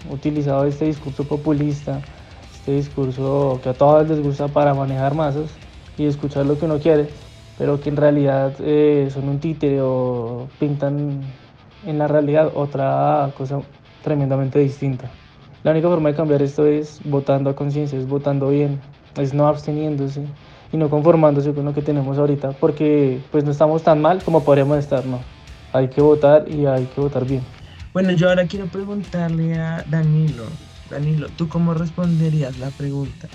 utilizado 0.10 0.66
este 0.66 0.86
discurso 0.86 1.24
populista, 1.24 2.02
este 2.54 2.74
discurso 2.74 3.60
que 3.64 3.70
a 3.70 3.74
todos 3.74 4.10
les 4.10 4.22
gusta 4.22 4.48
para 4.48 4.74
manejar 4.74 5.16
masas 5.16 5.50
y 5.98 6.06
escuchar 6.06 6.46
lo 6.46 6.58
que 6.58 6.66
uno 6.66 6.80
quiere, 6.80 7.08
pero 7.58 7.80
que 7.80 7.90
en 7.90 7.98
realidad 7.98 8.54
eh, 8.60 9.10
son 9.14 9.30
un 9.30 9.40
títere 9.40 9.82
o 9.82 10.48
pintan 10.60 11.22
en 11.86 11.98
la 11.98 12.08
realidad 12.08 12.52
otra 12.54 13.32
cosa 13.38 13.62
tremendamente 14.04 14.60
distinta. 14.60 15.10
La 15.64 15.72
única 15.72 15.88
forma 15.88 16.10
de 16.10 16.16
cambiar 16.16 16.42
esto 16.42 16.66
es 16.66 17.00
votando 17.06 17.50
a 17.50 17.56
conciencia, 17.56 17.98
es 17.98 18.08
votando 18.08 18.50
bien, 18.50 18.82
es 19.18 19.34
no 19.34 19.48
absteniéndose 19.48 20.26
y 20.72 20.78
no 20.78 20.90
conformándose 20.90 21.54
con 21.54 21.66
lo 21.66 21.74
que 21.74 21.82
tenemos 21.82 22.18
ahorita, 22.18 22.52
porque 22.54 23.20
pues 23.32 23.44
no 23.44 23.52
estamos 23.52 23.84
tan 23.84 24.02
mal 24.02 24.24
como 24.24 24.44
podríamos 24.44 24.78
estar, 24.78 25.06
no. 25.06 25.20
Hay 25.74 25.90
que 25.90 26.02
votar 26.02 26.50
y 26.50 26.66
hay 26.66 26.86
que 26.86 27.02
votar 27.02 27.26
bien. 27.26 27.42
Bueno, 27.94 28.12
yo 28.12 28.30
ahora 28.30 28.48
quiero 28.48 28.68
preguntarle 28.68 29.56
a 29.56 29.84
Danilo. 29.90 30.46
Danilo, 30.90 31.28
¿tú 31.38 31.48
cómo 31.48 31.74
responderías 31.74 32.58
la 32.60 32.70
pregunta? 32.70 33.28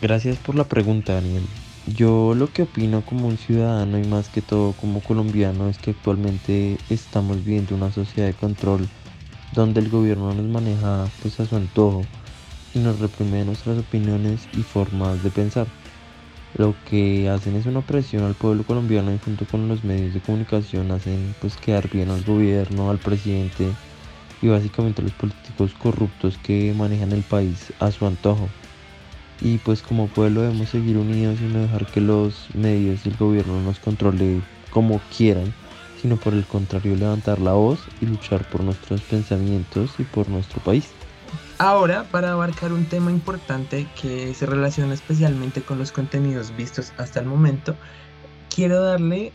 Gracias 0.00 0.36
por 0.38 0.54
la 0.54 0.64
pregunta, 0.64 1.14
Daniel. 1.14 1.44
Yo 1.86 2.34
lo 2.34 2.52
que 2.52 2.62
opino 2.62 3.02
como 3.02 3.26
un 3.26 3.38
ciudadano 3.38 3.98
y 3.98 4.04
más 4.04 4.28
que 4.28 4.40
todo 4.40 4.72
como 4.72 5.00
colombiano 5.00 5.68
es 5.68 5.78
que 5.78 5.90
actualmente 5.90 6.78
estamos 6.90 7.44
viviendo 7.44 7.74
una 7.74 7.90
sociedad 7.90 8.28
de 8.28 8.34
control 8.34 8.88
donde 9.52 9.80
el 9.80 9.90
gobierno 9.90 10.32
nos 10.32 10.46
maneja 10.46 11.06
pues 11.20 11.40
a 11.40 11.46
su 11.46 11.56
antojo 11.56 12.02
y 12.74 12.78
nos 12.78 13.00
reprime 13.00 13.44
nuestras 13.44 13.78
opiniones 13.78 14.48
y 14.52 14.62
formas 14.62 15.22
de 15.22 15.30
pensar. 15.30 15.66
Lo 16.58 16.74
que 16.90 17.30
hacen 17.30 17.56
es 17.56 17.64
una 17.64 17.80
presión 17.80 18.24
al 18.24 18.34
pueblo 18.34 18.62
colombiano 18.64 19.12
y 19.12 19.18
junto 19.18 19.46
con 19.46 19.68
los 19.68 19.84
medios 19.84 20.12
de 20.12 20.20
comunicación 20.20 20.90
hacen 20.90 21.34
pues 21.40 21.56
quedar 21.56 21.88
bien 21.88 22.10
al 22.10 22.22
gobierno, 22.24 22.90
al 22.90 22.98
presidente 22.98 23.68
y 24.42 24.48
básicamente 24.48 25.00
a 25.00 25.04
los 25.04 25.14
políticos 25.14 25.72
corruptos 25.82 26.36
que 26.42 26.74
manejan 26.76 27.12
el 27.12 27.22
país 27.22 27.72
a 27.80 27.90
su 27.90 28.06
antojo. 28.06 28.48
Y 29.40 29.58
pues 29.58 29.80
como 29.80 30.08
pueblo 30.08 30.42
debemos 30.42 30.68
seguir 30.68 30.98
unidos 30.98 31.38
y 31.40 31.44
no 31.44 31.60
dejar 31.60 31.86
que 31.86 32.00
los 32.00 32.48
medios 32.54 33.06
y 33.06 33.08
el 33.08 33.16
gobierno 33.16 33.60
nos 33.62 33.78
controle 33.78 34.42
como 34.70 35.00
quieran, 35.16 35.54
sino 36.00 36.16
por 36.16 36.34
el 36.34 36.44
contrario 36.44 36.96
levantar 36.96 37.40
la 37.40 37.54
voz 37.54 37.80
y 38.00 38.06
luchar 38.06 38.44
por 38.50 38.62
nuestros 38.62 39.00
pensamientos 39.02 39.94
y 39.98 40.02
por 40.02 40.28
nuestro 40.28 40.60
país. 40.60 40.90
Ahora, 41.58 42.04
para 42.10 42.32
abarcar 42.32 42.72
un 42.72 42.86
tema 42.86 43.10
importante 43.10 43.86
que 44.00 44.34
se 44.34 44.46
relaciona 44.46 44.94
especialmente 44.94 45.62
con 45.62 45.78
los 45.78 45.92
contenidos 45.92 46.54
vistos 46.56 46.92
hasta 46.98 47.20
el 47.20 47.26
momento, 47.26 47.76
quiero 48.52 48.82
darle 48.82 49.32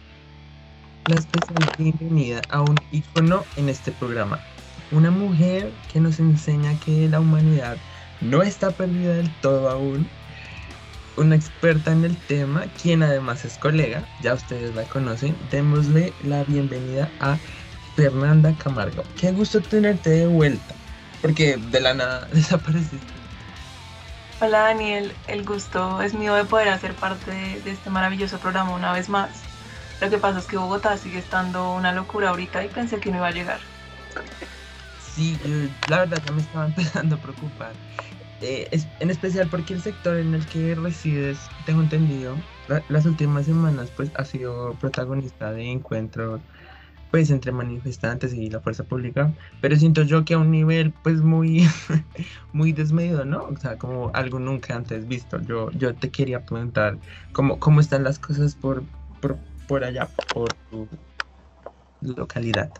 la 1.07 1.15
especial 1.15 1.71
bienvenida 1.77 2.41
a 2.49 2.61
un 2.61 2.75
icono 2.91 3.45
en 3.55 3.69
este 3.69 3.93
programa. 3.93 4.39
Una 4.91 5.09
mujer 5.09 5.71
que 5.91 6.01
nos 6.01 6.19
enseña 6.19 6.77
que 6.81 7.07
la 7.07 7.21
humanidad 7.21 7.77
no 8.19 8.41
está 8.41 8.71
perdida 8.71 9.13
del 9.13 9.33
todo 9.41 9.69
aún. 9.69 10.05
Una 11.15 11.35
experta 11.35 11.93
en 11.93 12.03
el 12.03 12.17
tema, 12.17 12.65
quien 12.81 13.03
además 13.03 13.45
es 13.45 13.57
colega, 13.57 14.03
ya 14.21 14.33
ustedes 14.33 14.75
la 14.75 14.83
conocen. 14.83 15.35
Démosle 15.49 16.13
la 16.23 16.43
bienvenida 16.43 17.09
a 17.21 17.37
Fernanda 17.95 18.53
Camargo. 18.61 19.03
Qué 19.19 19.31
gusto 19.31 19.61
tenerte 19.61 20.09
de 20.09 20.27
vuelta 20.27 20.75
porque 21.21 21.57
de 21.57 21.79
la 21.79 21.93
nada 21.93 22.27
desapareciste. 22.33 23.17
Hola 24.39 24.59
Daniel, 24.59 25.11
el 25.27 25.43
gusto 25.43 26.01
es 26.01 26.13
mío 26.13 26.35
de 26.35 26.45
poder 26.45 26.69
hacer 26.69 26.93
parte 26.93 27.31
de, 27.31 27.71
este 27.71 27.89
maravilloso 27.89 28.37
programa 28.37 28.71
una 28.73 28.93
vez 28.93 29.09
más. 29.09 29.29
Lo 29.99 30.11
que 30.11 30.19
pasa 30.19 30.37
es 30.37 30.45
que 30.45 30.57
Bogotá 30.57 30.95
sigue 30.97 31.17
estando 31.17 31.73
una 31.73 31.91
locura 31.91 32.29
ahorita 32.29 32.63
y 32.63 32.67
pensé 32.67 32.99
que 32.99 33.09
no 33.09 33.17
iba 33.17 33.27
a 33.27 33.31
llegar. 33.31 33.59
Sí, 35.15 35.39
la 35.89 35.99
verdad 35.99 36.21
ya 36.23 36.31
me 36.31 36.41
estaba 36.41 36.65
empezando 36.67 37.15
a 37.15 37.19
preocupar. 37.19 37.71
Eh, 38.41 38.69
en 38.99 39.09
especial 39.09 39.47
porque 39.49 39.73
el 39.73 39.81
sector 39.81 40.17
en 40.17 40.35
el 40.35 40.45
que 40.45 40.75
resides, 40.75 41.39
tengo 41.65 41.81
entendido, 41.81 42.37
las 42.89 43.05
últimas 43.07 43.47
semanas 43.47 43.89
pues 43.95 44.11
ha 44.15 44.25
sido 44.25 44.75
protagonista 44.75 45.51
de 45.51 45.71
encuentros 45.71 46.41
pues 47.11 47.29
entre 47.31 47.51
manifestantes 47.51 48.33
y 48.33 48.49
la 48.49 48.61
fuerza 48.61 48.83
pública, 48.85 49.33
pero 49.61 49.75
siento 49.75 50.03
yo 50.03 50.25
que 50.25 50.33
a 50.35 50.39
un 50.39 50.51
nivel 50.51 50.93
pues 50.93 51.21
muy 51.21 51.65
muy 52.53 52.73
desmedido, 52.73 53.25
¿no? 53.25 53.43
O 53.43 53.57
sea, 53.57 53.77
como 53.77 54.11
algo 54.13 54.39
nunca 54.39 54.75
antes 54.75 55.07
visto. 55.07 55.39
Yo 55.41 55.71
yo 55.71 55.95
te 55.95 56.11
quería 56.11 56.45
preguntar 56.45 56.99
cómo 57.33 57.59
cómo 57.59 57.81
están 57.81 58.03
las 58.03 58.19
cosas 58.19 58.55
por 58.55 58.83
por, 59.21 59.39
por 59.67 59.83
allá 59.83 60.09
por 60.33 60.53
tu 60.69 60.87
localidad. 62.01 62.71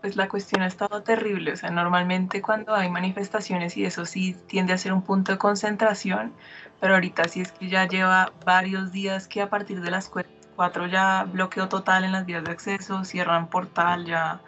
Pues 0.00 0.16
la 0.16 0.28
cuestión 0.28 0.62
ha 0.62 0.66
estado 0.66 1.02
terrible, 1.04 1.52
o 1.52 1.56
sea, 1.56 1.70
normalmente 1.70 2.42
cuando 2.42 2.74
hay 2.74 2.90
manifestaciones 2.90 3.76
y 3.76 3.84
eso 3.84 4.04
sí 4.04 4.36
tiende 4.48 4.72
a 4.72 4.78
ser 4.78 4.92
un 4.92 5.02
punto 5.02 5.30
de 5.30 5.38
concentración, 5.38 6.32
pero 6.80 6.94
ahorita 6.94 7.28
sí 7.28 7.40
es 7.40 7.52
que 7.52 7.68
ya 7.68 7.86
lleva 7.86 8.32
varios 8.44 8.90
días 8.90 9.28
que 9.28 9.40
a 9.42 9.48
partir 9.48 9.80
de 9.80 9.92
las 9.92 10.08
4 10.56 10.86
ya 10.86 11.24
bloqueo 11.24 11.68
total 11.68 12.04
en 12.04 12.12
las 12.12 12.26
vías 12.26 12.44
de 12.44 12.50
acceso, 12.50 13.04
cierran 13.04 13.48
portal, 13.48 14.04
ya 14.06 14.40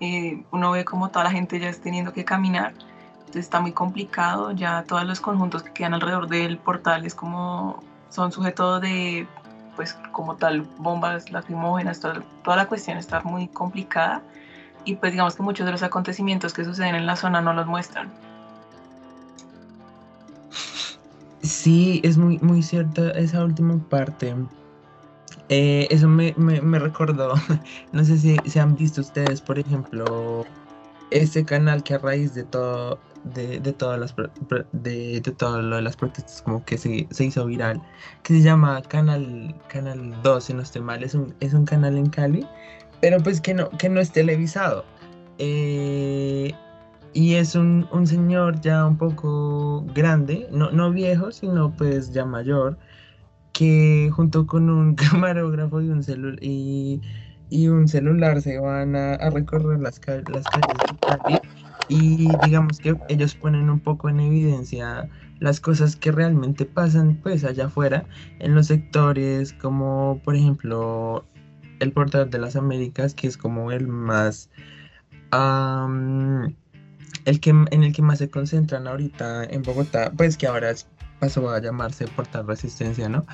eh, 0.00 0.42
uno 0.50 0.72
ve 0.72 0.84
como 0.84 1.10
toda 1.10 1.24
la 1.24 1.30
gente 1.30 1.58
ya 1.58 1.68
está 1.68 1.84
teniendo 1.84 2.12
que 2.12 2.24
caminar. 2.24 2.72
Entonces 3.20 3.44
está 3.44 3.60
muy 3.60 3.72
complicado, 3.72 4.52
ya 4.52 4.84
todos 4.84 5.04
los 5.04 5.20
conjuntos 5.20 5.62
que 5.62 5.72
quedan 5.72 5.94
alrededor 5.94 6.28
del 6.28 6.58
portal 6.58 7.04
es 7.04 7.14
como 7.14 7.82
son 8.10 8.30
sujetos 8.30 8.80
de, 8.80 9.26
pues 9.74 9.94
como 10.12 10.36
tal, 10.36 10.62
bombas 10.78 11.32
lacrimógenas, 11.32 12.00
toda, 12.00 12.22
toda 12.44 12.56
la 12.56 12.66
cuestión 12.66 12.96
está 12.96 13.20
muy 13.22 13.48
complicada 13.48 14.22
y 14.84 14.96
pues 14.96 15.12
digamos 15.12 15.34
que 15.34 15.42
muchos 15.42 15.66
de 15.66 15.72
los 15.72 15.82
acontecimientos 15.82 16.52
que 16.52 16.64
suceden 16.64 16.94
en 16.94 17.06
la 17.06 17.16
zona 17.16 17.40
no 17.40 17.52
los 17.52 17.66
muestran. 17.66 18.12
Sí, 21.42 22.00
es 22.04 22.16
muy, 22.16 22.38
muy 22.38 22.62
cierta 22.62 23.10
esa 23.10 23.44
última 23.44 23.78
parte. 23.90 24.34
Eh, 25.48 25.86
eso 25.90 26.08
me, 26.08 26.34
me, 26.36 26.78
recordó, 26.78 27.34
no 27.92 28.04
sé 28.04 28.16
si, 28.18 28.36
se 28.46 28.60
han 28.60 28.74
visto 28.76 29.02
ustedes, 29.02 29.42
por 29.42 29.58
ejemplo, 29.58 30.46
ese 31.10 31.44
canal 31.44 31.82
que 31.82 31.94
a 31.94 31.98
raíz 31.98 32.34
de 32.34 32.44
todo, 32.44 32.98
de, 33.24 33.60
de 33.60 33.72
todas 33.74 34.00
las 34.00 34.14
de, 34.72 35.20
de, 35.20 35.32
todo 35.32 35.60
lo 35.60 35.76
de 35.76 35.82
las 35.82 35.96
protestas 35.96 36.40
como 36.42 36.64
que 36.64 36.78
se, 36.78 37.06
se, 37.10 37.24
hizo 37.26 37.44
viral, 37.44 37.82
que 38.22 38.34
se 38.34 38.42
llama 38.42 38.80
Canal 38.82 39.54
Canal 39.68 40.14
2, 40.22 40.44
si 40.44 40.54
no 40.54 40.62
estoy 40.62 40.80
mal, 40.80 41.02
es 41.02 41.14
un, 41.14 41.34
es 41.40 41.52
un 41.52 41.66
canal 41.66 41.98
en 41.98 42.08
Cali, 42.08 42.46
pero 43.02 43.18
pues 43.18 43.40
que 43.40 43.52
no, 43.52 43.68
que 43.70 43.90
no 43.90 44.00
es 44.00 44.12
televisado. 44.12 44.84
Eh, 45.38 46.54
y 47.12 47.34
es 47.34 47.54
un, 47.54 47.86
un, 47.92 48.06
señor 48.06 48.60
ya 48.60 48.86
un 48.86 48.96
poco 48.96 49.84
grande, 49.94 50.48
no, 50.50 50.70
no 50.70 50.90
viejo, 50.90 51.30
sino 51.32 51.70
pues 51.70 52.12
ya 52.12 52.24
mayor, 52.24 52.78
que 53.54 54.10
junto 54.12 54.46
con 54.46 54.68
un 54.68 54.94
camarógrafo 54.96 55.80
y 55.80 55.88
un, 55.88 56.02
celu 56.02 56.36
y, 56.42 57.00
un 57.68 57.88
celular 57.88 58.42
se 58.42 58.58
van 58.58 58.94
a, 58.96 59.16
recorrer 59.30 59.80
las, 59.80 59.98
calles 59.98 60.24
las 60.28 60.44
calles 60.44 61.40
y 61.88 62.28
digamos 62.44 62.78
que 62.78 62.96
ellos 63.08 63.34
ponen 63.34 63.70
un 63.70 63.80
poco 63.80 64.08
en 64.08 64.20
evidencia 64.20 65.08
las 65.38 65.60
cosas 65.60 65.96
que 65.96 66.10
realmente 66.10 66.64
pasan 66.64 67.18
pues 67.22 67.44
allá 67.44 67.66
afuera 67.66 68.04
en 68.38 68.54
los 68.54 68.68
sectores 68.68 69.52
como 69.52 70.20
por 70.24 70.34
ejemplo 70.34 71.24
el 71.80 71.92
portal 71.92 72.30
de 72.30 72.38
las 72.38 72.56
Américas 72.56 73.14
que 73.14 73.26
es 73.28 73.36
como 73.36 73.70
el 73.70 73.86
más 73.86 74.50
el 77.24 77.40
que 77.40 77.50
en 77.50 77.82
el 77.84 77.92
que 77.92 78.02
más 78.02 78.18
se 78.18 78.30
concentran 78.30 78.86
ahorita 78.86 79.44
en 79.44 79.62
Bogotá 79.62 80.10
pues 80.16 80.36
que 80.36 80.46
ahora 80.46 80.70
es 80.70 80.88
pasó 81.24 81.48
a 81.48 81.58
llamarse 81.58 82.06
Portal 82.08 82.46
Resistencia, 82.46 83.08
¿no? 83.08 83.24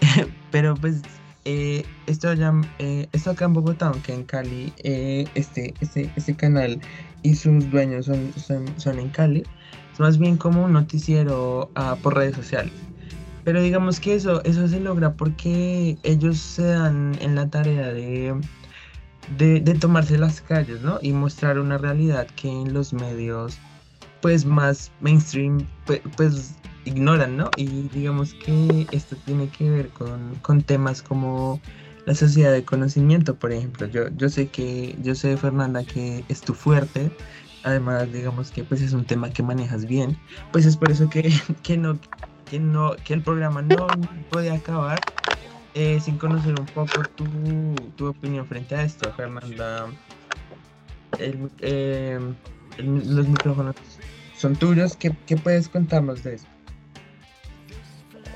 Pero 0.50 0.74
pues 0.74 1.02
eh, 1.44 1.84
esto, 2.06 2.34
ya, 2.34 2.52
eh, 2.80 3.06
esto 3.12 3.30
acá 3.30 3.44
en 3.44 3.52
Bogotá, 3.52 3.86
aunque 3.86 4.12
en 4.12 4.24
Cali, 4.24 4.72
eh, 4.78 5.26
este, 5.36 5.72
este, 5.80 6.10
este 6.16 6.34
canal 6.34 6.80
y 7.22 7.36
sus 7.36 7.70
dueños 7.70 8.06
son, 8.06 8.32
son, 8.76 8.98
en 8.98 9.10
Cali, 9.10 9.44
es 9.92 10.00
más 10.00 10.18
bien 10.18 10.36
como 10.36 10.64
un 10.64 10.72
noticiero 10.72 11.70
ah, 11.76 11.96
por 12.02 12.16
redes 12.16 12.34
sociales. 12.34 12.72
Pero 13.44 13.62
digamos 13.62 14.00
que 14.00 14.16
eso, 14.16 14.42
eso 14.44 14.66
se 14.66 14.80
logra 14.80 15.14
porque 15.14 15.98
ellos 16.02 16.38
se 16.38 16.64
dan 16.64 17.16
en 17.20 17.36
la 17.36 17.48
tarea 17.48 17.92
de, 17.92 18.34
de, 19.38 19.60
de 19.60 19.74
tomarse 19.74 20.18
las 20.18 20.40
calles, 20.40 20.82
¿no? 20.82 20.98
Y 21.00 21.12
mostrar 21.12 21.60
una 21.60 21.78
realidad 21.78 22.26
que 22.34 22.48
en 22.48 22.74
los 22.74 22.92
medios 22.92 23.56
pues 24.20 24.44
más 24.44 24.90
mainstream 25.00 25.66
pues, 25.86 26.00
pues 26.16 26.54
ignoran, 26.84 27.36
¿no? 27.36 27.50
Y 27.56 27.66
digamos 27.88 28.34
que 28.34 28.86
esto 28.92 29.16
tiene 29.24 29.48
que 29.48 29.70
ver 29.70 29.88
con, 29.90 30.34
con, 30.42 30.62
temas 30.62 31.02
como 31.02 31.60
la 32.06 32.14
sociedad 32.14 32.52
de 32.52 32.64
conocimiento, 32.64 33.34
por 33.36 33.52
ejemplo. 33.52 33.86
Yo, 33.86 34.08
yo 34.16 34.28
sé 34.28 34.48
que, 34.48 34.96
yo 35.02 35.14
sé, 35.14 35.36
Fernanda, 35.36 35.84
que 35.84 36.24
es 36.28 36.40
tu 36.40 36.54
fuerte. 36.54 37.10
Además, 37.62 38.10
digamos 38.12 38.50
que 38.50 38.64
pues 38.64 38.80
es 38.80 38.92
un 38.92 39.04
tema 39.04 39.30
que 39.30 39.42
manejas 39.42 39.86
bien. 39.86 40.16
Pues 40.52 40.64
es 40.66 40.76
por 40.76 40.90
eso 40.90 41.10
que, 41.10 41.32
que 41.62 41.76
no, 41.76 41.98
que 42.50 42.58
no, 42.58 42.96
que 43.04 43.14
el 43.14 43.22
programa 43.22 43.62
no 43.62 43.86
puede 44.30 44.50
acabar 44.50 44.98
eh, 45.74 46.00
sin 46.00 46.18
conocer 46.18 46.58
un 46.58 46.66
poco 46.66 47.02
tu, 47.14 47.26
tu, 47.96 48.06
opinión 48.06 48.46
frente 48.46 48.74
a 48.74 48.82
esto, 48.82 49.12
Fernanda. 49.12 49.86
Eh, 51.18 52.18
los 52.78 53.28
micrófonos 53.28 53.76
son 54.36 54.56
tuyos. 54.56 54.96
¿Qué, 54.96 55.14
¿Qué 55.26 55.36
puedes 55.36 55.68
contarnos 55.68 56.24
de 56.24 56.36
eso? 56.36 56.46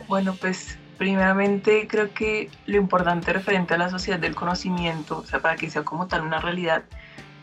Bueno, 0.08 0.34
pues 0.34 0.78
primeramente 0.98 1.86
creo 1.88 2.12
que 2.12 2.50
lo 2.66 2.76
importante 2.76 3.32
referente 3.32 3.74
a 3.74 3.78
la 3.78 3.90
sociedad 3.90 4.18
del 4.18 4.34
conocimiento, 4.34 5.18
o 5.18 5.26
sea, 5.26 5.40
para 5.40 5.56
que 5.56 5.70
sea 5.70 5.82
como 5.82 6.06
tal 6.06 6.22
una 6.22 6.40
realidad, 6.40 6.84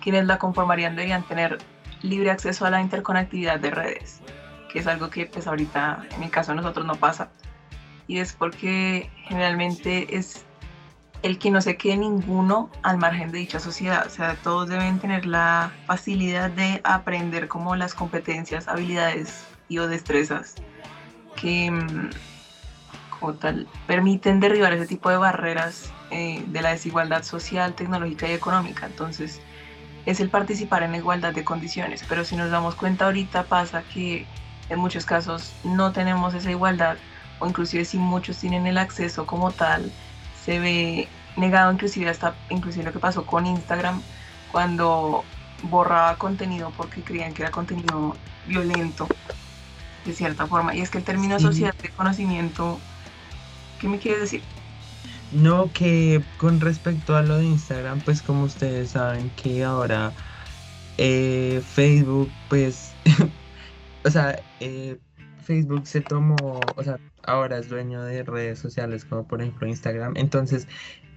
quienes 0.02 0.26
la 0.26 0.38
conformarían 0.38 0.96
deberían 0.96 1.24
tener 1.24 1.58
libre 2.02 2.32
acceso 2.32 2.66
a 2.66 2.70
la 2.70 2.82
interconectividad 2.82 3.60
de 3.60 3.72
redes, 3.72 4.22
que 4.72 4.80
es 4.80 4.88
algo 4.88 5.10
que 5.10 5.26
pues 5.26 5.48
ahorita 5.48 6.06
en 6.12 6.20
mi 6.20 6.30
caso 6.30 6.54
nosotros 6.56 6.86
no 6.86 6.96
pasa. 6.96 7.30
y 8.08 8.20
es 8.20 8.34
porque 8.34 9.10
generalmente 9.28 10.18
es 10.18 10.44
el 11.22 11.38
que 11.38 11.52
no 11.52 11.62
se 11.62 11.78
quede 11.78 11.98
ninguno 11.98 12.70
al 12.82 12.98
margen 12.98 13.32
de 13.32 13.38
dicha 13.40 13.60
sociedad. 13.60 14.06
O 14.08 14.10
sea, 14.10 14.36
todos 14.36 14.68
deben 14.68 15.00
tener 15.00 15.26
la 15.26 15.72
facilidad 15.86 16.50
de 16.50 16.82
aprender 16.84 17.48
como 17.48 17.76
las 17.76 17.94
competencias, 17.94 18.68
habilidades 18.68 19.46
y 19.70 19.78
o 19.78 19.88
destrezas 19.88 20.56
que 21.36 21.72
mm, 21.72 22.10
tal 23.34 23.68
permiten 23.88 24.40
derribar 24.40 24.74
ese 24.74 24.88
tipo 24.88 25.10
de 25.10 25.18
barreras 25.18 25.92
eh, 26.10 26.44
de 26.48 26.62
la 26.62 26.72
desigualdad 26.72 27.24
social, 27.24 27.74
tecnológica 27.74 28.28
y 28.28 28.34
económica. 28.34 28.88
Entonces, 28.88 29.40
es 30.06 30.20
el 30.20 30.30
participar 30.30 30.84
en 30.84 30.96
igualdad 30.96 31.34
de 31.34 31.44
condiciones. 31.44 32.04
Pero 32.10 32.26
si 32.26 32.36
nos 32.36 32.52
damos 32.52 32.76
cuenta 32.76 33.06
ahorita 33.06 33.44
pasa 33.44 33.84
que 33.84 34.26
en 34.70 34.80
muchos 34.80 35.06
casos 35.06 35.54
no 35.64 35.92
tenemos 35.92 36.34
esa 36.34 36.50
igualdad 36.50 36.98
o 37.40 37.48
inclusive 37.48 37.86
si 37.86 37.98
muchos 37.98 38.38
tienen 38.38 38.68
el 38.68 38.78
acceso 38.78 39.26
como 39.26 39.52
tal, 39.52 39.92
se 40.44 40.60
ve 40.60 41.08
negado 41.38 41.72
inclusive 41.72 42.10
hasta 42.10 42.36
inclusive 42.50 42.86
lo 42.86 42.94
que 42.94 43.00
pasó 43.00 43.26
con 43.26 43.46
Instagram 43.46 44.02
cuando 44.52 45.24
borraba 45.64 46.16
contenido 46.18 46.72
porque 46.76 47.02
creían 47.02 47.34
que 47.34 47.44
era 47.44 47.52
contenido 47.52 48.16
violento 48.48 49.08
de 50.06 50.14
cierta 50.14 50.48
forma. 50.48 50.76
Y 50.76 50.82
es 50.82 50.90
que 50.90 50.98
el 50.98 51.04
término 51.04 51.40
sociedad 51.40 51.76
de 51.76 51.90
conocimiento, 51.90 52.80
¿qué 53.82 53.88
me 53.90 53.98
quieres 53.98 54.22
decir? 54.22 54.42
No, 55.34 55.72
que 55.74 56.22
con 56.38 56.60
respecto 56.60 57.16
a 57.16 57.22
lo 57.22 57.38
de 57.38 57.46
Instagram, 57.46 58.00
pues 58.02 58.22
como 58.22 58.44
ustedes 58.44 58.92
saben 58.92 59.30
que 59.42 59.64
ahora 59.64 60.12
eh, 60.98 61.62
Facebook, 61.74 62.30
pues, 62.50 62.94
o 64.06 64.10
sea, 64.10 64.40
eh, 64.60 64.98
Facebook 65.44 65.88
se 65.88 66.02
tomó, 66.02 66.74
o 66.76 66.84
sea, 66.84 67.00
ahora 67.24 67.58
es 67.58 67.70
dueño 67.70 68.04
de 68.04 68.24
redes 68.24 68.60
sociales 68.60 69.06
como 69.06 69.26
por 69.26 69.42
ejemplo 69.42 69.68
Instagram. 69.68 70.14
Entonces, 70.18 70.68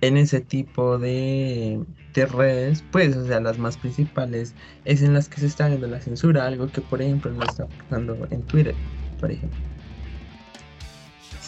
en 0.01 0.17
ese 0.17 0.41
tipo 0.41 0.99
de, 0.99 1.83
de, 2.15 2.27
redes, 2.27 2.85
pues, 2.93 3.17
o 3.17 3.27
sea, 3.27 3.41
las 3.41 3.59
más 3.59 3.77
principales 3.77 4.55
es 4.85 5.03
en 5.03 5.13
las 5.13 5.29
que 5.29 5.41
se 5.41 5.47
está 5.47 5.69
viendo 5.69 5.87
la 5.89 6.01
censura, 6.01 6.47
algo 6.47 6.69
que 6.69 6.81
por 6.81 7.03
ejemplo 7.03 7.33
no 7.33 7.45
está 7.45 7.67
pasando 7.67 8.17
en 8.31 8.43
Twitter, 8.43 8.75
por 9.21 9.33
ejemplo. 9.33 9.74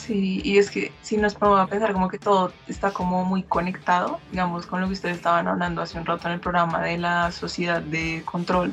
Sí, 0.06 0.40
y 0.44 0.58
es 0.58 0.70
que 0.70 0.92
si 1.02 1.16
nos 1.16 1.34
ponemos 1.34 1.60
a 1.60 1.66
pensar 1.66 1.92
como 1.92 2.08
que 2.08 2.18
todo 2.18 2.52
está 2.68 2.92
como 2.92 3.24
muy 3.24 3.42
conectado, 3.42 4.20
digamos, 4.30 4.64
con 4.64 4.80
lo 4.80 4.86
que 4.86 4.92
ustedes 4.92 5.16
estaban 5.16 5.48
hablando 5.48 5.82
hace 5.82 5.98
un 5.98 6.06
rato 6.06 6.28
en 6.28 6.34
el 6.34 6.40
programa 6.40 6.80
de 6.80 6.96
la 6.96 7.32
sociedad 7.32 7.82
de 7.82 8.22
control, 8.24 8.72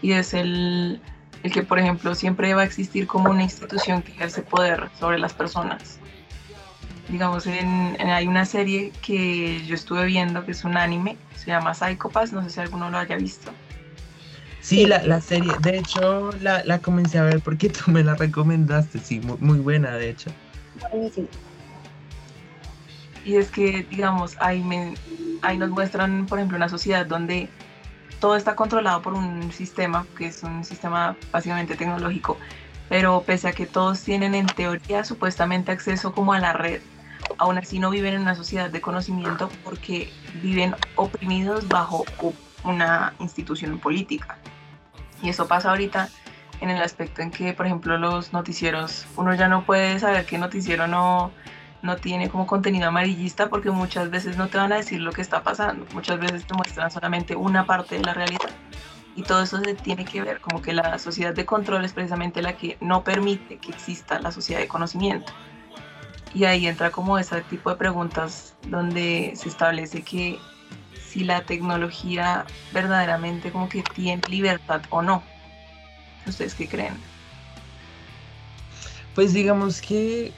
y 0.00 0.12
es 0.12 0.32
el, 0.32 1.02
el 1.42 1.52
que, 1.52 1.62
por 1.62 1.78
ejemplo, 1.78 2.14
siempre 2.14 2.54
va 2.54 2.62
a 2.62 2.64
existir 2.64 3.06
como 3.06 3.30
una 3.30 3.42
institución 3.42 4.00
que 4.00 4.12
ejerce 4.12 4.40
poder 4.40 4.88
sobre 4.98 5.18
las 5.18 5.34
personas. 5.34 5.98
Digamos, 7.10 7.46
en, 7.46 8.00
hay 8.00 8.26
una 8.26 8.46
serie 8.46 8.92
que 9.02 9.62
yo 9.66 9.74
estuve 9.74 10.06
viendo 10.06 10.46
que 10.46 10.52
es 10.52 10.64
un 10.64 10.78
anime, 10.78 11.18
se 11.36 11.48
llama 11.48 11.74
Psychopass, 11.74 12.32
no 12.32 12.42
sé 12.42 12.48
si 12.48 12.60
alguno 12.60 12.88
lo 12.88 12.96
haya 12.96 13.16
visto. 13.16 13.50
Sí, 14.68 14.84
la, 14.84 15.02
la 15.02 15.22
serie, 15.22 15.50
de 15.62 15.78
hecho 15.78 16.30
la, 16.42 16.62
la, 16.62 16.78
comencé 16.80 17.16
a 17.16 17.22
ver 17.22 17.40
porque 17.40 17.70
tú 17.70 17.90
me 17.90 18.04
la 18.04 18.16
recomendaste, 18.16 18.98
sí, 18.98 19.18
muy, 19.18 19.38
muy 19.40 19.58
buena 19.60 19.92
de 19.92 20.10
hecho. 20.10 20.30
Buenísimo. 20.90 21.26
Y 23.24 23.36
es 23.36 23.50
que, 23.50 23.86
digamos, 23.88 24.36
ahí, 24.40 24.62
me, 24.62 24.92
ahí 25.40 25.56
nos 25.56 25.70
muestran, 25.70 26.26
por 26.26 26.38
ejemplo, 26.38 26.58
una 26.58 26.68
sociedad 26.68 27.06
donde 27.06 27.48
todo 28.20 28.36
está 28.36 28.56
controlado 28.56 29.00
por 29.00 29.14
un 29.14 29.50
sistema, 29.52 30.04
que 30.18 30.26
es 30.26 30.42
un 30.42 30.62
sistema 30.62 31.16
básicamente 31.32 31.74
tecnológico, 31.74 32.36
pero 32.90 33.22
pese 33.22 33.48
a 33.48 33.52
que 33.52 33.64
todos 33.64 34.02
tienen 34.02 34.34
en 34.34 34.44
teoría 34.48 35.02
supuestamente 35.02 35.72
acceso 35.72 36.12
como 36.12 36.34
a 36.34 36.40
la 36.40 36.52
red, 36.52 36.82
aún 37.38 37.56
así 37.56 37.78
no 37.78 37.88
viven 37.88 38.12
en 38.12 38.20
una 38.20 38.34
sociedad 38.34 38.68
de 38.68 38.82
conocimiento 38.82 39.48
porque 39.64 40.10
viven 40.42 40.74
oprimidos 40.94 41.66
bajo 41.68 42.04
una 42.64 43.14
institución 43.18 43.78
política. 43.78 44.36
Y 45.22 45.28
eso 45.30 45.48
pasa 45.48 45.70
ahorita 45.70 46.08
en 46.60 46.70
el 46.70 46.82
aspecto 46.82 47.22
en 47.22 47.30
que, 47.30 47.52
por 47.52 47.66
ejemplo, 47.66 47.98
los 47.98 48.32
noticieros, 48.32 49.06
uno 49.16 49.34
ya 49.34 49.48
no 49.48 49.64
puede 49.64 49.98
saber 49.98 50.26
qué 50.26 50.38
noticiero 50.38 50.86
no, 50.86 51.30
no 51.82 51.96
tiene 51.96 52.28
como 52.28 52.46
contenido 52.46 52.88
amarillista 52.88 53.48
porque 53.48 53.70
muchas 53.70 54.10
veces 54.10 54.36
no 54.36 54.48
te 54.48 54.58
van 54.58 54.72
a 54.72 54.76
decir 54.76 55.00
lo 55.00 55.12
que 55.12 55.22
está 55.22 55.42
pasando, 55.42 55.86
muchas 55.94 56.18
veces 56.18 56.46
te 56.46 56.54
muestran 56.54 56.90
solamente 56.90 57.36
una 57.36 57.66
parte 57.66 57.96
de 57.96 58.04
la 58.04 58.14
realidad. 58.14 58.50
Y 59.14 59.22
todo 59.22 59.42
eso 59.42 59.58
se 59.58 59.74
tiene 59.74 60.04
que 60.04 60.22
ver, 60.22 60.40
como 60.40 60.62
que 60.62 60.72
la 60.72 60.96
sociedad 60.98 61.34
de 61.34 61.44
control 61.44 61.84
es 61.84 61.92
precisamente 61.92 62.40
la 62.40 62.56
que 62.56 62.78
no 62.80 63.02
permite 63.02 63.58
que 63.58 63.70
exista 63.70 64.20
la 64.20 64.30
sociedad 64.30 64.60
de 64.60 64.68
conocimiento. 64.68 65.32
Y 66.34 66.44
ahí 66.44 66.66
entra 66.66 66.90
como 66.90 67.18
ese 67.18 67.40
tipo 67.42 67.70
de 67.70 67.76
preguntas 67.76 68.54
donde 68.68 69.32
se 69.34 69.48
establece 69.48 70.02
que 70.02 70.38
si 71.08 71.24
la 71.24 71.42
tecnología 71.42 72.44
verdaderamente 72.72 73.50
como 73.50 73.68
que 73.68 73.82
tiene 73.94 74.22
libertad 74.28 74.82
o 74.90 75.02
no. 75.02 75.22
¿Ustedes 76.26 76.54
qué 76.54 76.68
creen? 76.68 76.94
Pues 79.14 79.32
digamos 79.32 79.80
que 79.80 80.32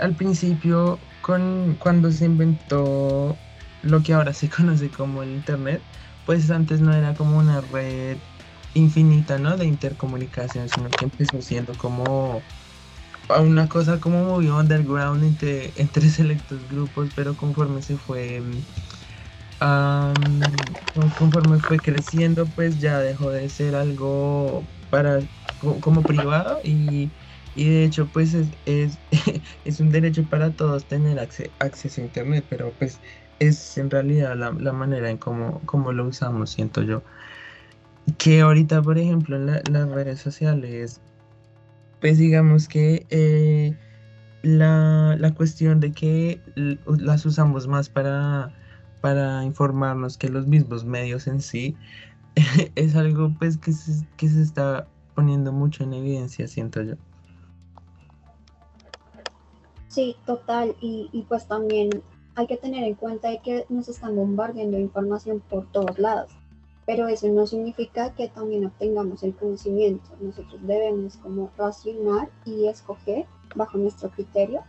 al 0.00 0.14
principio, 0.14 0.98
con, 1.22 1.76
cuando 1.78 2.10
se 2.10 2.26
inventó 2.26 3.36
lo 3.82 4.02
que 4.02 4.14
ahora 4.14 4.32
se 4.32 4.48
conoce 4.50 4.90
como 4.90 5.22
el 5.22 5.30
Internet, 5.30 5.80
pues 6.26 6.50
antes 6.50 6.80
no 6.80 6.92
era 6.92 7.14
como 7.14 7.38
una 7.38 7.60
red 7.60 8.16
infinita, 8.74 9.38
¿no? 9.38 9.56
De 9.56 9.64
intercomunicación, 9.64 10.68
sino 10.68 10.90
que 10.90 11.04
empezó 11.04 11.40
siendo 11.40 11.72
como 11.78 12.42
una 13.38 13.68
cosa 13.68 14.00
como 14.00 14.24
muy 14.24 14.48
underground 14.48 15.24
entre, 15.24 15.72
entre 15.76 16.10
selectos 16.10 16.68
grupos, 16.68 17.10
pero 17.14 17.34
conforme 17.36 17.80
se 17.82 17.96
fue 17.96 18.42
conforme 19.58 21.58
fue 21.58 21.80
creciendo, 21.80 22.46
pues 22.46 22.78
ya 22.78 23.00
dejó 23.00 23.30
de 23.30 23.48
ser 23.48 23.74
algo 23.74 24.64
para 24.90 25.20
como 25.80 26.04
privado 26.04 26.60
y, 26.62 27.10
de 27.54 27.84
hecho 27.84 28.06
pues 28.08 28.34
es, 28.34 28.50
es, 28.66 28.98
un 29.80 29.90
derecho 29.90 30.24
para 30.24 30.52
todos 30.52 30.86
tener 30.86 31.18
acceso 31.18 32.00
a 32.00 32.04
internet, 32.04 32.44
pero 32.48 32.72
pues 32.78 33.00
es 33.38 33.78
en 33.78 33.90
realidad 33.90 34.36
la, 34.36 34.72
manera 34.72 35.10
en 35.10 35.18
cómo, 35.18 35.92
lo 35.92 36.06
usamos, 36.06 36.50
siento 36.50 36.82
yo. 36.82 37.02
Que 38.18 38.40
ahorita, 38.40 38.82
por 38.82 38.98
ejemplo, 38.98 39.36
en 39.36 39.46
las 39.46 39.88
redes 39.88 40.20
sociales, 40.20 41.00
pues 42.00 42.18
digamos 42.18 42.68
que 42.68 43.06
eh, 43.10 43.74
la, 44.42 45.16
la 45.18 45.34
cuestión 45.34 45.80
de 45.80 45.92
que 45.92 46.40
las 46.86 47.26
usamos 47.26 47.66
más 47.66 47.88
para 47.88 48.52
para 49.06 49.44
informarnos 49.44 50.18
que 50.18 50.28
los 50.28 50.48
mismos 50.48 50.84
medios 50.84 51.28
en 51.28 51.40
sí 51.40 51.76
es 52.74 52.96
algo 52.96 53.32
pues 53.38 53.56
que 53.56 53.72
se, 53.72 54.04
que 54.16 54.28
se 54.28 54.42
está 54.42 54.88
poniendo 55.14 55.52
mucho 55.52 55.84
en 55.84 55.94
evidencia, 55.94 56.48
siento 56.48 56.82
yo. 56.82 56.96
Sí, 59.86 60.16
total, 60.26 60.74
y, 60.80 61.08
y 61.12 61.22
pues 61.22 61.46
también 61.46 62.02
hay 62.34 62.48
que 62.48 62.56
tener 62.56 62.82
en 62.82 62.96
cuenta 62.96 63.28
que 63.42 63.64
nos 63.68 63.88
están 63.88 64.16
bombardeando 64.16 64.76
información 64.76 65.40
por 65.48 65.70
todos 65.70 66.00
lados, 66.00 66.32
pero 66.84 67.06
eso 67.06 67.28
no 67.28 67.46
significa 67.46 68.12
que 68.12 68.26
también 68.26 68.66
obtengamos 68.66 69.22
el 69.22 69.36
conocimiento. 69.36 70.04
Nosotros 70.20 70.60
debemos 70.66 71.16
como 71.18 71.52
racionar 71.56 72.28
y 72.44 72.66
escoger 72.66 73.26
bajo 73.54 73.78
nuestro 73.78 74.10
criterio 74.10 74.64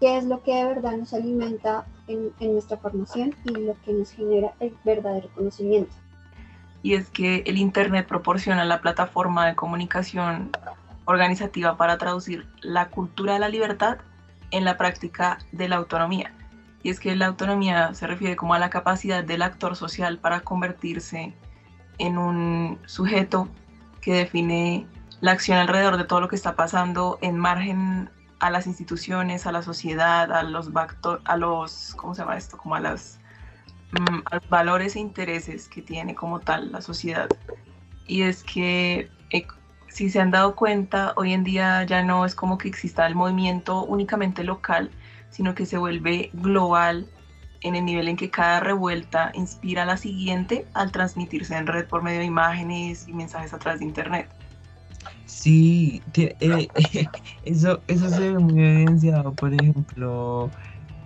qué 0.00 0.18
es 0.18 0.26
lo 0.26 0.42
que 0.42 0.54
de 0.54 0.66
verdad 0.66 0.98
nos 0.98 1.14
alimenta 1.14 1.86
en, 2.06 2.32
nuestra 2.52 2.76
formación 2.76 3.34
y 3.44 3.52
lo 3.52 3.76
que 3.84 3.92
nos 3.92 4.10
genera 4.10 4.52
el 4.60 4.76
verdadero 4.84 5.28
conocimiento. 5.34 5.94
Y 6.82 6.94
es 6.94 7.08
que 7.10 7.42
el 7.46 7.56
Internet 7.56 8.06
proporciona 8.06 8.64
la 8.64 8.80
plataforma 8.80 9.46
de 9.46 9.54
comunicación 9.54 10.50
organizativa 11.06 11.76
para 11.76 11.98
traducir 11.98 12.46
la 12.60 12.88
cultura 12.88 13.34
de 13.34 13.38
la 13.38 13.48
libertad 13.48 13.98
en 14.50 14.64
la 14.64 14.76
práctica 14.76 15.38
de 15.52 15.68
la 15.68 15.76
autonomía. 15.76 16.32
Y 16.82 16.90
es 16.90 17.00
que 17.00 17.16
la 17.16 17.26
autonomía 17.26 17.94
se 17.94 18.06
refiere 18.06 18.36
como 18.36 18.54
a 18.54 18.58
la 18.58 18.68
capacidad 18.68 19.24
del 19.24 19.42
actor 19.42 19.76
social 19.76 20.18
para 20.18 20.40
convertirse 20.40 21.34
en 21.98 22.18
un 22.18 22.78
sujeto 22.84 23.48
que 24.02 24.12
define 24.12 24.86
la 25.20 25.32
acción 25.32 25.56
alrededor 25.56 25.96
de 25.96 26.04
todo 26.04 26.20
lo 26.20 26.28
que 26.28 26.36
está 26.36 26.54
pasando 26.56 27.18
en 27.22 27.38
margen 27.38 28.10
a 28.44 28.50
las 28.50 28.66
instituciones, 28.66 29.46
a 29.46 29.52
la 29.52 29.62
sociedad, 29.62 30.30
a 30.30 30.42
los, 30.42 30.70
a 31.24 31.36
los 31.38 31.94
¿cómo 31.96 32.14
se 32.14 32.20
llama 32.20 32.36
esto? 32.36 32.58
Como 32.58 32.74
a, 32.74 32.80
las, 32.80 33.18
mm, 33.92 34.48
valores 34.50 34.96
e 34.96 35.00
intereses 35.00 35.66
que 35.66 35.80
tiene 35.80 36.14
como 36.14 36.40
tal 36.40 36.70
la 36.70 36.82
sociedad. 36.82 37.26
Y 38.06 38.20
es 38.20 38.44
que 38.44 39.08
eh, 39.30 39.46
si 39.88 40.10
se 40.10 40.20
han 40.20 40.30
dado 40.30 40.54
cuenta, 40.56 41.14
hoy 41.16 41.32
en 41.32 41.42
día 41.42 41.84
ya 41.84 42.02
no 42.02 42.26
es 42.26 42.34
como 42.34 42.58
que 42.58 42.68
exista 42.68 43.06
el 43.06 43.14
movimiento 43.14 43.82
únicamente 43.82 44.44
local, 44.44 44.90
sino 45.30 45.54
que 45.54 45.64
se 45.64 45.78
vuelve 45.78 46.28
global 46.34 47.08
en 47.62 47.76
el 47.76 47.86
nivel 47.86 48.08
en 48.08 48.16
que 48.16 48.28
cada 48.28 48.60
revuelta 48.60 49.32
inspira 49.32 49.84
a 49.84 49.86
la 49.86 49.96
siguiente 49.96 50.66
al 50.74 50.92
transmitirse 50.92 51.56
en 51.56 51.66
red 51.66 51.86
por 51.86 52.02
medio 52.02 52.18
de 52.18 52.26
imágenes 52.26 53.08
y 53.08 53.14
mensajes 53.14 53.54
a 53.54 53.58
través 53.58 53.80
de 53.80 53.86
Internet. 53.86 54.28
Sí, 55.34 56.00
eh, 56.16 56.68
eso, 57.44 57.82
eso 57.88 58.08
se 58.08 58.32
ve 58.32 58.38
muy 58.38 58.62
evidenciado, 58.62 59.32
por 59.32 59.52
ejemplo, 59.52 60.48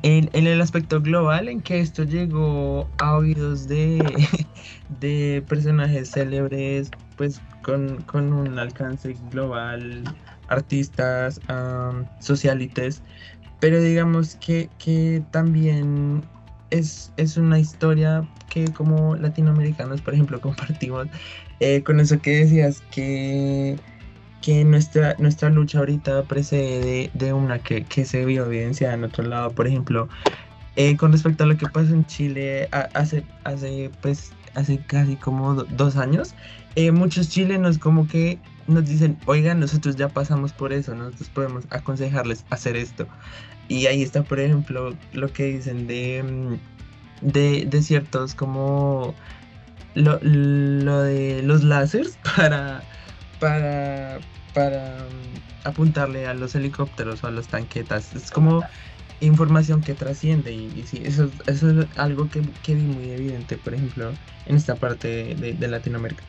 en, 0.02 0.28
el 0.32 0.60
aspecto 0.60 1.00
global 1.00 1.48
en 1.48 1.62
que 1.62 1.80
esto 1.80 2.04
llegó 2.04 2.86
a 2.98 3.16
oídos 3.16 3.66
de, 3.68 3.98
de 5.00 5.42
personajes 5.48 6.10
célebres, 6.12 6.90
pues 7.16 7.40
con, 7.62 8.04
un 8.14 8.58
alcance 8.58 9.16
global, 9.30 10.04
artistas, 10.48 11.40
socialites, 12.20 13.02
pero 13.60 13.80
digamos 13.80 14.36
que, 14.36 14.68
que 14.78 15.22
también 15.30 16.22
es, 16.70 17.12
es, 17.16 17.38
una 17.38 17.58
historia 17.58 18.28
que 18.50 18.70
como 18.74 19.16
latinoamericanos, 19.16 20.02
por 20.02 20.12
ejemplo, 20.12 20.38
compartimos 20.42 21.08
eh, 21.60 21.82
con 21.82 21.98
eso 21.98 22.20
que 22.20 22.40
decías 22.40 22.82
que 22.92 23.78
que 24.42 24.64
nuestra, 24.64 25.16
nuestra 25.18 25.50
lucha 25.50 25.78
ahorita 25.78 26.22
precede 26.24 27.10
de, 27.12 27.32
una 27.32 27.58
que, 27.58 28.04
se 28.04 28.24
vio 28.24 28.46
evidenciada 28.46 28.94
en 28.94 29.04
otro 29.04 29.24
lado. 29.24 29.50
Por 29.50 29.66
ejemplo, 29.66 30.08
eh, 30.76 30.96
con 30.96 31.12
respecto 31.12 31.44
a 31.44 31.46
lo 31.46 31.56
que 31.56 31.66
pasó 31.66 31.92
en 31.92 32.06
Chile 32.06 32.68
hace, 32.94 33.24
hace, 33.44 33.90
pues, 34.00 34.32
hace 34.54 34.78
casi 34.78 35.16
como 35.16 35.54
dos 35.54 35.96
años, 35.96 36.34
eh, 36.76 36.92
muchos 36.92 37.28
chilenos 37.28 37.78
como 37.78 38.06
que 38.06 38.38
nos 38.68 38.86
dicen, 38.86 39.18
oigan, 39.26 39.60
nosotros 39.60 39.96
ya 39.96 40.08
pasamos 40.08 40.52
por 40.52 40.72
eso, 40.72 40.94
nosotros 40.94 41.28
podemos 41.30 41.64
aconsejarles 41.70 42.44
hacer 42.50 42.76
esto. 42.76 43.06
Y 43.68 43.86
ahí 43.86 44.02
está, 44.02 44.22
por 44.22 44.40
ejemplo, 44.40 44.94
lo 45.12 45.32
que 45.32 45.44
dicen 45.44 45.86
de, 45.86 46.22
mm, 46.22 47.28
de, 47.32 47.82
ciertos 47.82 48.34
como 48.34 49.14
lo, 49.94 50.18
lo 50.22 51.02
de 51.02 51.42
los 51.42 51.64
láseres 51.64 52.18
para 52.36 52.82
para, 53.38 54.18
para 54.54 54.98
mm, 54.98 55.68
apuntarle 55.68 56.26
a 56.26 56.34
los 56.34 56.54
helicópteros 56.54 57.24
o 57.24 57.26
a 57.26 57.30
las 57.30 57.48
tanquetas. 57.48 58.14
Es 58.14 58.30
como 58.30 58.62
información 59.20 59.82
que 59.82 59.94
trasciende 59.94 60.52
y, 60.52 60.84
sí, 60.86 61.02
eso, 61.04 61.30
eso, 61.46 61.70
es 61.70 61.86
algo 61.96 62.28
que, 62.28 62.42
que, 62.62 62.74
vi 62.74 62.82
muy 62.82 63.10
evidente, 63.10 63.56
por 63.56 63.74
ejemplo, 63.74 64.12
en 64.46 64.56
esta 64.56 64.76
parte 64.76 65.34
de, 65.34 65.68
Latinoamérica. 65.68 66.22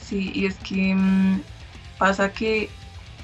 Sí, 0.00 0.30
y 0.34 0.46
es 0.46 0.56
que 0.56 0.94
mm, 0.94 1.40
pasa 1.98 2.32
que 2.32 2.70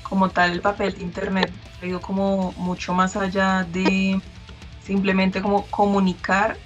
como 0.03 0.29
tal 0.31 0.53
el 0.53 0.61
papel 0.61 0.95
de 0.95 1.03
Internet 1.03 1.51
ha 1.81 1.87
ido 1.87 2.01
como 2.01 2.53
mucho 2.59 2.93
más 2.93 3.17
allá 3.17 3.65
de 3.65 4.21
simplemente 4.83 5.41
como 5.41 5.65
comunicar, 5.67 6.57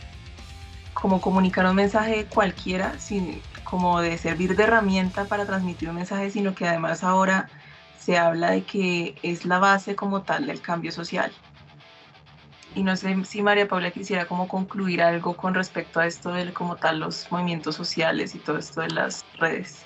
como 1.00 1.20
comunicar 1.20 1.64
un 1.66 1.76
mensaje 1.76 2.26
cualquiera, 2.26 2.98
sin, 2.98 3.40
como 3.62 4.00
de 4.00 4.18
servir 4.18 4.56
de 4.56 4.64
herramienta 4.64 5.26
para 5.26 5.46
transmitir 5.46 5.88
un 5.88 5.94
mensaje, 5.94 6.30
sino 6.30 6.54
que 6.54 6.66
además 6.66 7.04
ahora 7.04 7.48
se 7.98 8.18
habla 8.18 8.50
de 8.50 8.64
que 8.64 9.14
es 9.22 9.44
la 9.44 9.60
base 9.60 9.94
como 9.94 10.22
tal 10.22 10.46
del 10.46 10.60
cambio 10.60 10.90
social. 10.90 11.30
Y 12.74 12.82
no 12.82 12.96
sé 12.96 13.16
si 13.24 13.42
María 13.42 13.68
Paula 13.68 13.92
quisiera 13.92 14.26
como 14.26 14.48
concluir 14.48 15.00
algo 15.00 15.36
con 15.36 15.54
respecto 15.54 16.00
a 16.00 16.06
esto 16.06 16.32
de 16.32 16.52
como 16.52 16.76
tal 16.76 17.00
los 17.00 17.30
movimientos 17.30 17.76
sociales 17.76 18.34
y 18.34 18.38
todo 18.38 18.58
esto 18.58 18.80
de 18.80 18.90
las 18.90 19.24
redes. 19.38 19.84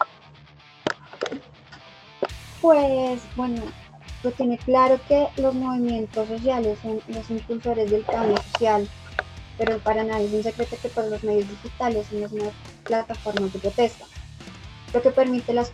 Pues 2.63 3.21
bueno, 3.37 3.63
pues 4.23 4.35
tiene 4.37 4.57
claro 4.59 4.99
que 5.09 5.29
los 5.37 5.55
movimientos 5.55 6.27
sociales 6.29 6.79
son 6.83 7.01
los 7.09 7.31
impulsores 7.31 7.91
del 7.91 8.05
cambio 8.05 8.37
social 8.53 8.89
pero 9.59 9.79
para 9.79 10.05
nadie 10.05 10.27
es 10.27 10.33
un 10.33 10.43
secreto 10.43 10.77
que 10.81 10.89
por 10.89 11.05
los 11.07 11.23
medios 11.23 11.49
digitales 11.49 12.07
son 12.09 12.21
las 12.21 12.33
nuevas 12.33 12.55
plataformas 12.85 13.53
de 13.53 13.59
protesta, 13.59 14.05
lo 14.93 15.03
que 15.03 15.11
permite 15.11 15.53
las 15.53 15.73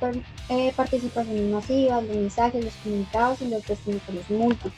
eh, 0.49 0.73
participaciones 0.77 1.51
masivas, 1.51 2.03
los 2.05 2.17
mensajes, 2.17 2.64
los 2.64 2.75
comunicados 2.75 3.41
y 3.43 3.49
los 3.49 3.62
testimonios 3.62 4.31
múltiples. 4.31 4.75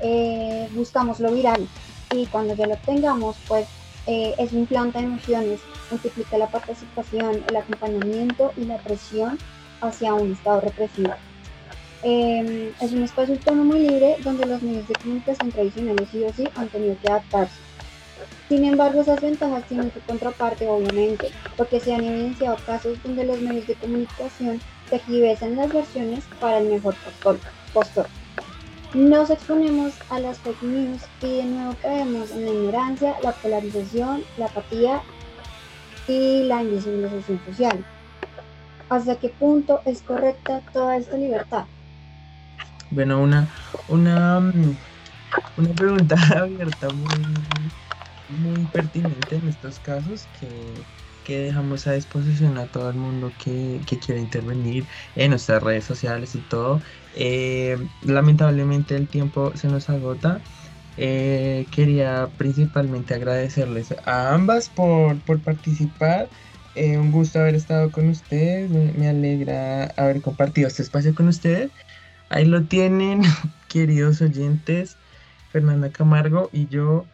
Eh, 0.00 0.68
buscamos 0.72 1.20
lo 1.20 1.32
viral 1.32 1.66
y 2.12 2.26
cuando 2.26 2.54
ya 2.54 2.66
lo 2.66 2.74
obtengamos, 2.74 3.36
pues 3.48 3.66
eh, 4.06 4.34
es 4.38 4.52
un 4.52 4.66
planta 4.66 4.98
de 4.98 5.06
emociones, 5.06 5.60
multiplica 5.90 6.36
la 6.36 6.48
participación, 6.48 7.42
el 7.48 7.56
acompañamiento 7.56 8.52
y 8.56 8.64
la 8.64 8.76
presión 8.78 9.38
hacia 9.80 10.14
un 10.14 10.32
estado 10.32 10.60
represivo. 10.60 11.14
es 12.02 12.92
un 12.92 13.02
espacio 13.02 13.34
autónomo 13.34 13.76
y 13.76 13.88
libre 13.88 14.16
donde 14.22 14.44
los 14.44 14.60
medios 14.60 14.86
de 14.88 14.94
comunicación 14.94 15.50
tradicionales 15.50 16.08
sí 16.10 16.22
o 16.24 16.32
sí 16.34 16.44
han 16.54 16.68
tenido 16.68 16.96
que 17.00 17.08
adaptarse 17.10 17.73
sin 18.48 18.64
embargo, 18.64 19.00
esas 19.00 19.20
ventajas 19.20 19.64
tienen 19.64 19.90
su 19.92 20.00
contraparte, 20.00 20.68
obviamente, 20.68 21.30
porque 21.56 21.80
se 21.80 21.94
han 21.94 22.04
evidenciado 22.04 22.56
casos 22.66 23.02
donde 23.02 23.24
los 23.24 23.40
medios 23.40 23.66
de 23.66 23.74
comunicación 23.74 24.60
tergiversan 24.90 25.56
las 25.56 25.72
versiones 25.72 26.24
para 26.40 26.58
el 26.58 26.68
mejor 26.68 26.94
postor. 27.72 28.06
Nos 28.92 29.30
exponemos 29.30 29.94
a 30.10 30.20
las 30.20 30.38
fake 30.38 30.62
news 30.62 31.02
y 31.22 31.38
de 31.38 31.44
nuevo 31.44 31.74
caemos 31.82 32.30
en 32.30 32.44
la 32.44 32.50
ignorancia, 32.50 33.16
la 33.22 33.32
polarización, 33.32 34.22
la 34.36 34.46
apatía 34.46 35.02
y 36.06 36.44
la 36.44 36.62
invisibilización 36.62 37.40
social. 37.46 37.84
¿Hasta 38.90 39.16
qué 39.16 39.30
punto 39.30 39.80
es 39.86 40.02
correcta 40.02 40.60
toda 40.72 40.98
esta 40.98 41.16
libertad? 41.16 41.64
Bueno, 42.90 43.20
una, 43.20 43.48
una, 43.88 44.38
mm, 44.38 44.76
una 45.56 45.68
pregunta 45.70 46.16
abierta 46.36 46.88
muy, 46.90 47.08
muy 48.28 48.64
pertinente 48.66 49.36
en 49.36 49.48
estos 49.48 49.78
casos 49.80 50.26
que, 50.40 50.48
dejamos 51.26 51.86
a 51.86 51.92
disposición 51.92 52.58
a 52.58 52.66
todo 52.66 52.90
el 52.90 52.96
mundo 52.96 53.32
que, 53.42 53.80
que 53.86 53.98
quiera 53.98 54.20
intervenir 54.20 54.84
en 55.16 55.30
nuestras 55.30 55.62
redes 55.62 55.84
sociales 55.84 56.34
y 56.34 56.38
todo. 56.38 56.82
Eh, 57.16 57.78
lamentablemente 58.02 58.94
el 58.96 59.08
tiempo 59.08 59.52
se 59.54 59.68
nos 59.68 59.88
agota. 59.88 60.40
Eh, 60.96 61.66
quería 61.72 62.28
principalmente 62.38 63.14
agradecerles 63.14 63.94
a 64.04 64.34
ambas 64.34 64.68
por, 64.68 65.18
participar. 65.40 66.28
Eh, 66.74 66.98
un 66.98 67.12
gusto 67.12 67.38
haber 67.38 67.54
estado 67.54 67.90
con 67.90 68.08
ustedes. 68.08 68.70
me, 68.70 69.08
alegra 69.08 69.86
haber 69.96 70.20
compartido 70.22 70.68
este 70.68 70.82
espacio 70.82 71.14
con 71.14 71.28
ustedes. 71.28 71.70
Ahí 72.28 72.44
lo 72.44 72.64
tienen, 72.64 73.22
queridos 73.68 74.20
oyentes. 74.20 74.96
Fernanda 75.52 75.90
Camargo 75.90 76.50
y 76.52 76.66
yo 76.66 77.06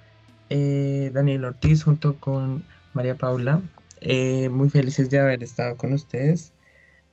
eh, 0.51 1.11
Daniel 1.15 1.45
Ortiz 1.47 1.85
junto 1.85 2.17
con 2.21 2.65
María 2.93 3.17
Paula. 3.17 3.63
Eh, 4.01 4.49
muy 4.49 4.69
felices 4.69 5.09
de 5.11 5.19
haber 5.19 5.43
estado 5.43 5.77
con 5.77 5.93
ustedes. 5.93 6.53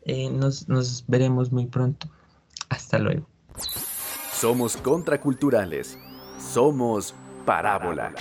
Eh, 0.05 0.29
nos, 0.29 0.67
nos 0.67 1.05
veremos 1.07 1.51
muy 1.51 1.67
pronto. 1.67 2.07
Hasta 2.69 2.99
luego. 2.99 3.27
Somos 4.33 4.77
contraculturales. 4.77 5.97
Somos 6.39 7.15
Parábola. 7.45 8.13